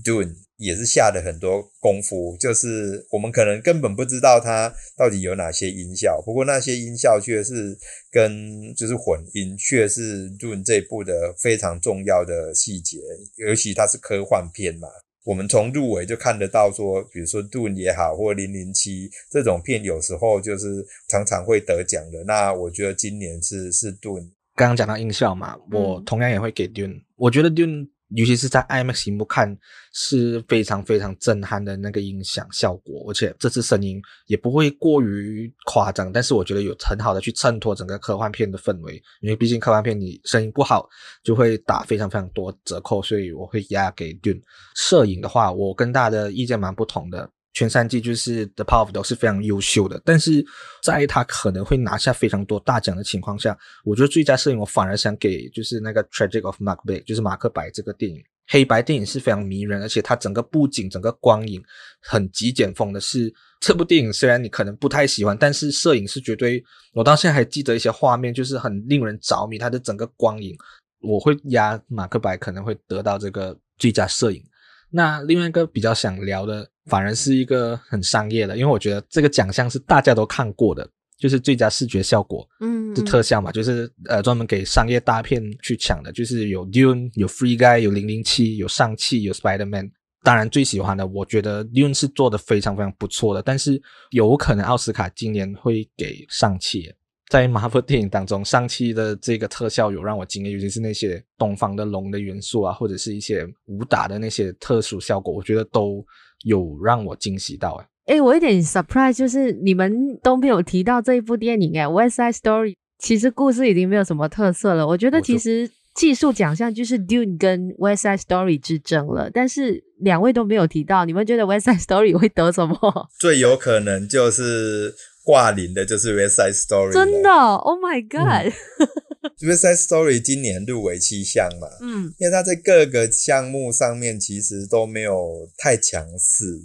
[0.04, 7.78] Dune，也是下了很多功夫，就是我们可能根本不知道它到底有哪些音效，不过那些音效却是
[8.12, 12.98] 跟就是混音，却是 Dune 这部的非常重要的细节，
[13.36, 14.88] 尤其它是科幻片嘛。
[15.30, 22.24] 我们从入围就看得到，说，比如说《Dune》也好，或《零零七》这种片，有时候就是常常会得奖的。
[22.24, 24.22] 那我觉得今年是是《Dune》。
[24.56, 26.96] 刚刚讲到音效嘛，我同样也会给《Dune》。
[27.16, 27.86] 我觉得《Dune》。
[28.16, 29.56] 尤其是在 IMAX 屏幕看
[29.94, 40.90] 是非常非常震撼的那个音响效果，而且这次声音也不会过于夸张，但是我觉得有很好的去衬托整个科幻片的氛围，因为毕竟科幻片你声音不好
[41.24, 44.42] 就会打非常非常多折扣，所以我会压给 Dune。
[44.76, 47.30] 摄影的话，我跟大家的意见蛮不同的。
[47.60, 50.46] 全三季就是 The Power of Dog 是非常优秀的，但是
[50.82, 61.62] 在他可能会拿下非常多大奖的情况下，我觉得最佳摄影我反而想给就是那个 Tragic of Macbeth，就是马克白这个电影，黑白电影是非常迷人，而且它整个布景、整个光影
[62.02, 63.34] 很极简风的是。
[63.60, 69.58] 这部电影虽然你可能不太喜欢，但是摄影是绝对，我到现在还记得一些画面，就是很令人着迷。
[69.58, 70.56] 它的整个光影，
[71.02, 74.42] 我会压马克白可能会得到这个最佳摄影。
[74.90, 89.92] 那另外一个比较想聊的，反而是一个很商业的，因为我觉得这个奖项是大家都看过的，就是最佳视觉效果，嗯，就特效嘛，就是呃专门给商业大片去抢的，就是有 Dune，有 Free Guy，有零零七，有上汽，有 Spider-Man。
[90.22, 96.94] 当然，最喜欢的，我觉得 Dune 是做的非常非常不错的，但是有可能奥斯卡今年会给上汽。
[97.30, 106.04] 在 Marvel 电影当中，上汽的这个特效有让我惊艳，尤其是那些东方的龙的元素啊，或者是一些武打的那些特殊效果，我觉得都
[106.44, 107.76] 有让我惊喜到。
[108.06, 115.70] 诶诶我有点 surprise，就是你们都没有提到这一部电影诶 West Side Story 其实故事已经没有什么特色了，我觉得其实。
[115.96, 122.78] 技术奖项就是 Dune 跟 West Side Story 之争了，但是两位都没有提到，你们觉得 West Side Story 会得什么？
[123.20, 124.94] 最有可能就是
[125.24, 126.94] 挂零的，就是 West Side Story。
[126.94, 136.60] 真的？Oh my God！West、嗯、 Side Story 今年入围七项嘛，嗯，因为它在各个项目上面其实都没有太强势，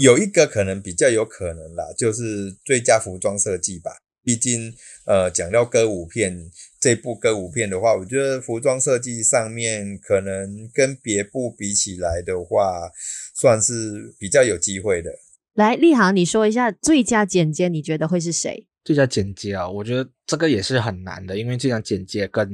[0.00, 3.90] 有一个可能比较有可能啦，就是最佳服装设计吧。
[4.22, 4.74] 毕竟，
[5.04, 6.50] 呃，讲到歌舞片
[6.80, 12.90] 这部歌舞片的话，我觉得服装设计上面可能跟别部比起来的话，
[13.34, 15.10] 算是比较有机会的。
[15.54, 18.66] 来，立航，你说一下最佳剪接，你觉得会是谁？
[18.84, 22.46] 最佳剪接啊，我觉得这个也是很难的，因为最佳剪接跟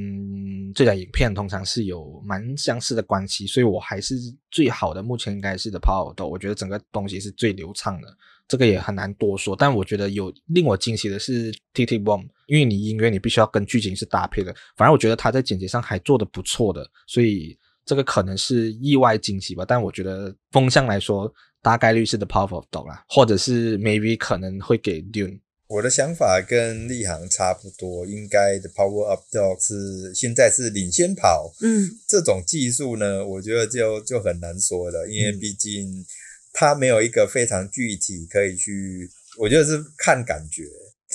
[0.75, 4.15] 最佳影片通常是有蛮相似的关系，所以我还是
[4.51, 8.17] 最好的，目前应该是 The Power of Dog，我觉得整个东西是最流畅的。
[8.47, 12.01] 这个也很难多说，但我觉得有令我惊喜的是 T.T.
[12.01, 14.55] Boone，因为你音乐你必须要跟剧情是搭配的。
[14.77, 19.65] 反而我觉得他在剪辑上还做得不错的，所以这个可能是意外惊喜吧。
[19.67, 21.33] 但我觉得风向来说，
[21.63, 25.41] 大概率是 The Power of Dog 啦，或者是 Maybe 可能会给 Dune。
[25.69, 31.53] 我的想法跟立行差不多，应该 The Power of Dog 是现在是领先跑。
[31.63, 36.05] 嗯，这种技术呢，我觉得就就很难说了，因为毕竟。
[36.53, 39.09] 它没有一个非常具体可以去，
[39.39, 40.65] 我觉得是看感觉。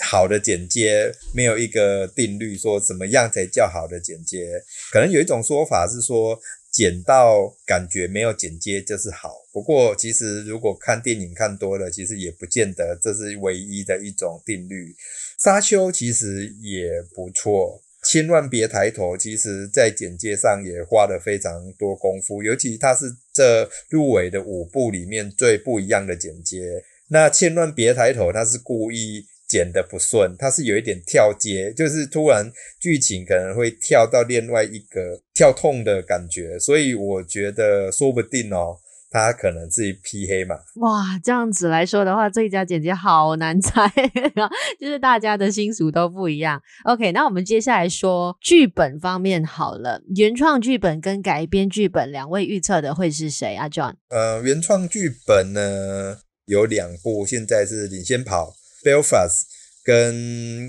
[0.02, 4.48] 好的剪接没有一个定律，说怎么样才叫好的剪接。
[4.93, 6.39] 可能有一种说法是说，
[6.76, 9.32] 剪到感觉没有剪接就是好。
[9.53, 14.93] 不过其实如果看电影看多了，其实也不见得这是唯一的一种定律。
[15.39, 17.82] 沙丘其实也不错。
[18.03, 26.84] 千万别抬头，其实在剪接上也花了非常多功夫，尤其它是这入围的五部里面最不一样的剪接。
[27.07, 38.78] 那千万别抬头，它是故意剪的不顺，它是有一点跳接，就是突然剧情可能会跳到另外一个跳痛的感觉，所以我觉得说不定哦。
[39.12, 40.58] 他可能自己 P 黑嘛？
[40.82, 43.89] 哇，这样子来说的话，最佳剪辑好难猜，
[44.78, 46.62] 就是大家的心俗都不一样。
[46.84, 53.93] OK，那我们接下来说剧本方面好了，原创剧本跟改编剧本，两位预测的会是谁啊？John？
[54.10, 56.18] 呃，原创剧本呢
[56.48, 58.50] 有两部，现在是领先跑，
[58.86, 59.42] 《Belfast》
[59.84, 60.14] 跟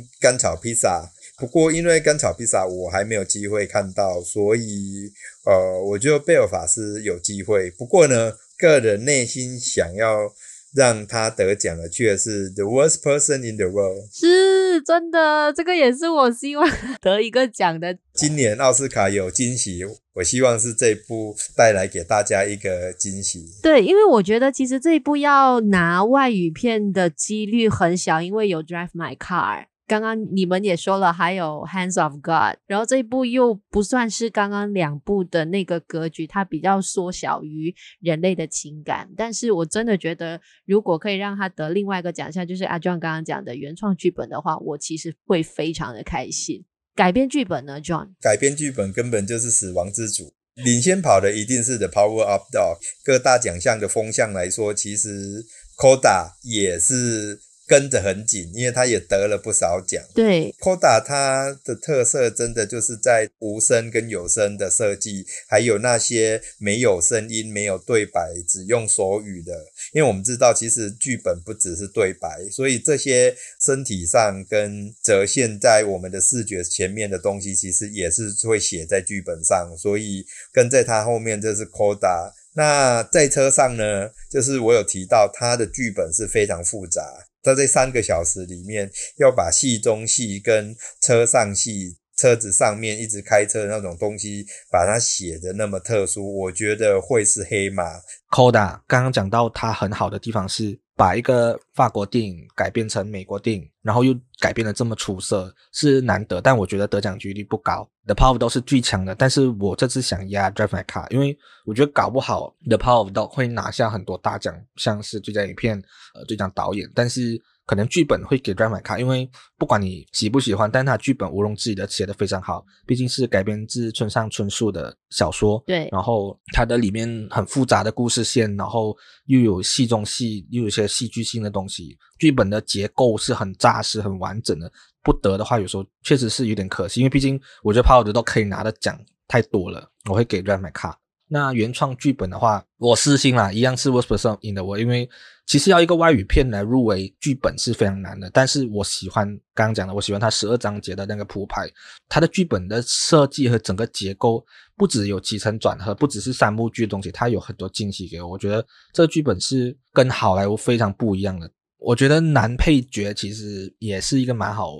[0.19, 1.13] 《甘草披萨》。
[1.39, 5.13] 不过因为《甘草披萨》我还没有机会看到，所以。
[5.45, 10.35] 呃，我觉得贝尔法斯有机会，不过呢，个人内心想要
[10.75, 14.11] 让他得奖的却是《The Worst Person in the World》。
[14.19, 16.69] 是真的，这个也是我希望
[17.01, 17.97] 得一个奖的。
[18.13, 19.85] 今年奥斯卡有惊喜，
[20.17, 23.45] 我希望是这一部带来给大家一个惊喜。
[23.63, 29.63] 对，因为我觉得其实这一部要拿外语片的几率很小，因为有《Drive My Car》。
[29.89, 32.33] 刚刚你们也说了，还有《Hands of God》，
[32.67, 39.09] 然后这一部又不算是刚刚两部的那个格局，它比较缩小于人类的情感。
[39.17, 46.65] 但是我真的觉得，如果可以让他得另外一个奖项，就是阿 John 刚刚讲的原创剧本的话，我其实会非常的开心。
[46.97, 48.09] 改编剧本呢，John？
[48.21, 52.79] 改编剧本根本就是死亡之主，领先跑的一定是《The Power Up Dog》。
[53.05, 55.45] 各大奖项的风向来说，其实
[55.77, 57.39] Coda 也是。
[57.67, 60.03] 跟着很紧，因为他也得了不少奖。
[60.15, 69.53] 对，Coda 它的特色真的就是在无声跟有声的设计，还有那些没有声音、没有对白、只用手语的。
[69.93, 79.75] 因为我们知道，其实剧本不只是对白，所以这些身体上跟折现在我们的视觉前面的东西，其实也是会写在剧本上。
[79.77, 82.31] 所以跟在他后面，这是 Coda。
[82.55, 87.03] 那在车上呢，就是我有提到，他的剧本是非常复杂。
[87.47, 97.85] 在这三个小时里面，要把戏中戏跟车上戏车子上面一直开车的那种东西，把它写的那么特殊，我觉得会是黑马。
[98.31, 106.41] Coda 刚刚讲到它很好的地方是把一个法国电影改编成美国电影，然后又改编的这么出色，是难得。
[106.41, 107.89] 但我觉得得奖几率不高。
[108.07, 115.83] The Power of Dog 是最强的，但是我这次想压 Drive My Car，因为我觉得搞不好 The Power of Dog 会拿下很多大奖，像是最佳影片、
[116.15, 117.41] 呃最佳导演，但是。
[117.67, 119.29] 可能剧本会给 My Car，因为
[119.59, 125.63] 不管你喜不喜欢，但他剧本毋庸置疑的写的非常好，毕竟是改编自村上春树的小说。
[125.67, 134.71] 对，然后它的里面很复杂的故事线，然后又有戏中戏，又有一些戏剧性的东西，剧本的结构是很扎实、很完整的。
[135.03, 140.95] 不得的话，有时候确实是有点可惜，因为毕竟我觉得 Power 都可以拿的奖太多了，我会给 My Car。
[141.29, 145.09] 那原创剧本的话，我私心啦，一样是 Worst Person in the World，因为
[145.47, 148.29] 其实要一个外语片来入围剧本是非常难的。
[148.31, 151.71] 但是我喜欢刚刚讲的，我喜欢它十二章节的那个铺排，
[152.09, 154.45] 它的剧本的设计和整个结构，
[154.77, 158.29] 不只有起承转合，不只是三部剧的东西，它有很多惊喜给我。
[158.29, 161.51] 我觉得这个剧本是跟好莱坞非常不一样的。
[161.79, 164.73] 我觉得男配角其实也是一个蛮好。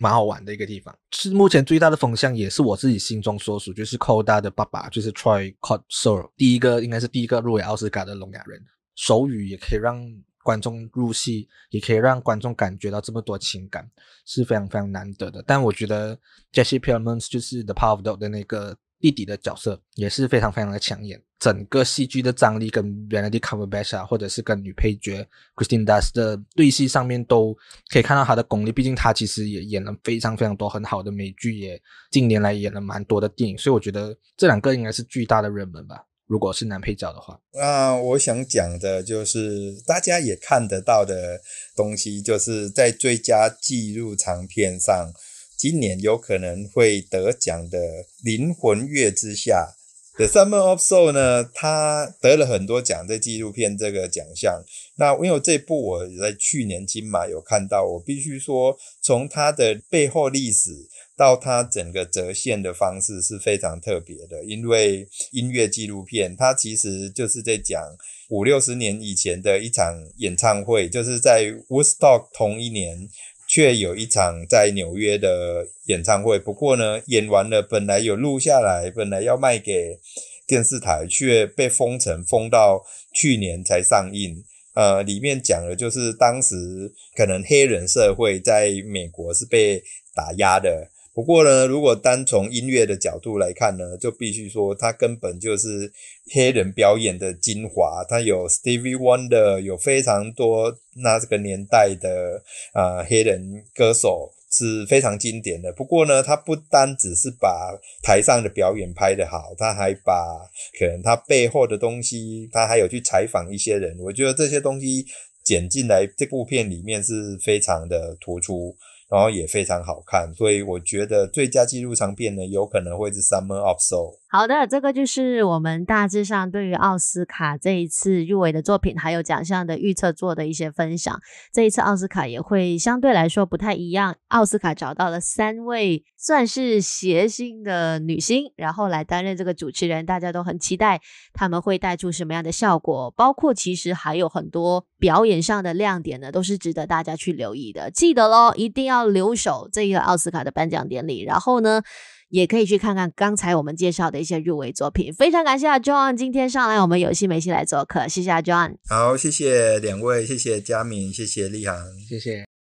[0.00, 8.62] 蛮好玩的一个地方，是目前最大的风向，也是我自己心中所属，就是 Coda 的爸爸，就是 Troy Kotsur，第一个应该是第一个入围奥斯卡的聋哑人，
[8.98, 9.96] 手语也可以让
[10.42, 13.88] 观众入戏，也可以让观众感觉到这么多情感，
[14.26, 15.42] 是非常非常难得的。
[15.46, 16.18] 但我觉得
[16.52, 18.76] Jesse Plemons 就是 The Power of Dog 的那个。
[19.00, 27.56] 弟弟的角色也是非常非常的抢眼，整个戏剧的张力跟 Benedict Cumberbatch 啊，或者是跟女配角 Christine Dus 的对戏上面都
[27.92, 28.72] 可以看到他的功力。
[28.72, 31.80] 毕竟他其实也演了非常非常多很好的美剧，也
[32.10, 36.04] 近年来演了蛮多的电影，所以我觉得这两个应该是巨大的热门吧。
[36.28, 41.40] 如果是男配角的话，那我想讲的就是大家也看得到的
[41.74, 45.12] 东西，就是在最佳纪录长片上。
[45.56, 47.78] 今年有可能会得奖的
[48.22, 49.74] 《灵魂月之下》
[50.16, 54.62] The Summer of Soul 呢，它得了很多奖，在纪录片这个奖项。
[54.98, 60.70] 那因为这部我在去年金马有看到，我必须说，从它的背后历史
[61.18, 64.42] 到它整个折线的方式是非常特别的。
[64.44, 67.82] 因为音乐纪录片，它其实就是在讲
[68.28, 73.10] 五六十年以前的一场演唱会，就是在 Woodstock 同一年。
[73.50, 79.98] 却有一场在纽约的演唱会，不过呢，演完了，本来有录下来，本来要卖给
[80.46, 82.84] 电视台，却被封城，封到
[83.14, 84.44] 去年才上映。
[84.74, 89.82] 呃，里面讲的就是当时可能黑人社会在美国是被
[90.14, 90.90] 打压的。
[91.18, 95.92] 不过呢，如果单从音乐的角度来看呢，就必须说它根本就是
[96.32, 98.04] 黑人表演的精华。
[98.08, 102.40] 它有 Stevie Wonder，有非常多那这个年代的
[102.72, 105.72] 啊、黑人歌手是非常经典的。
[105.72, 113.98] 不过呢，他不单只是把台上的表演拍得好，他还把可能他背后的东西，他还有去采访一些人。
[113.98, 115.04] 我觉得这些东西
[115.42, 118.76] 剪进来这部片里面是非常的突出。
[119.10, 124.14] 然后也非常好看，所以我觉得最佳纪录长片呢，有可能会是《Summer of Soul》。
[124.30, 131.18] 好的，这个就是我们大致上对于奥斯卡这一次入围的作品还有奖项的预测做的一些分享。
[131.50, 141.00] 这一次奥斯卡也会相对来说不太一样，奥斯卡找到了三位算是谐星的女星，然后来担任这个主持人，大家都很期待
[141.32, 143.10] 他们会带出什么样的效果。
[143.12, 147.90] 包括其实还有很多表演上的亮点呢，都是值得大家去留意的。
[147.90, 151.80] 记得喽，一定要留守这个奥斯卡的颁奖典礼，然后呢，
[152.28, 155.12] 也可以去看看刚才我们介绍的一些入围作品。
[155.12, 158.76] 非常感谢阿 John 今天上来我们有戏没戏来做客，谢谢阿 John。
[158.88, 161.76] 好，谢谢两位，谢谢佳敏，谢谢立航，
[162.08, 162.47] 谢谢。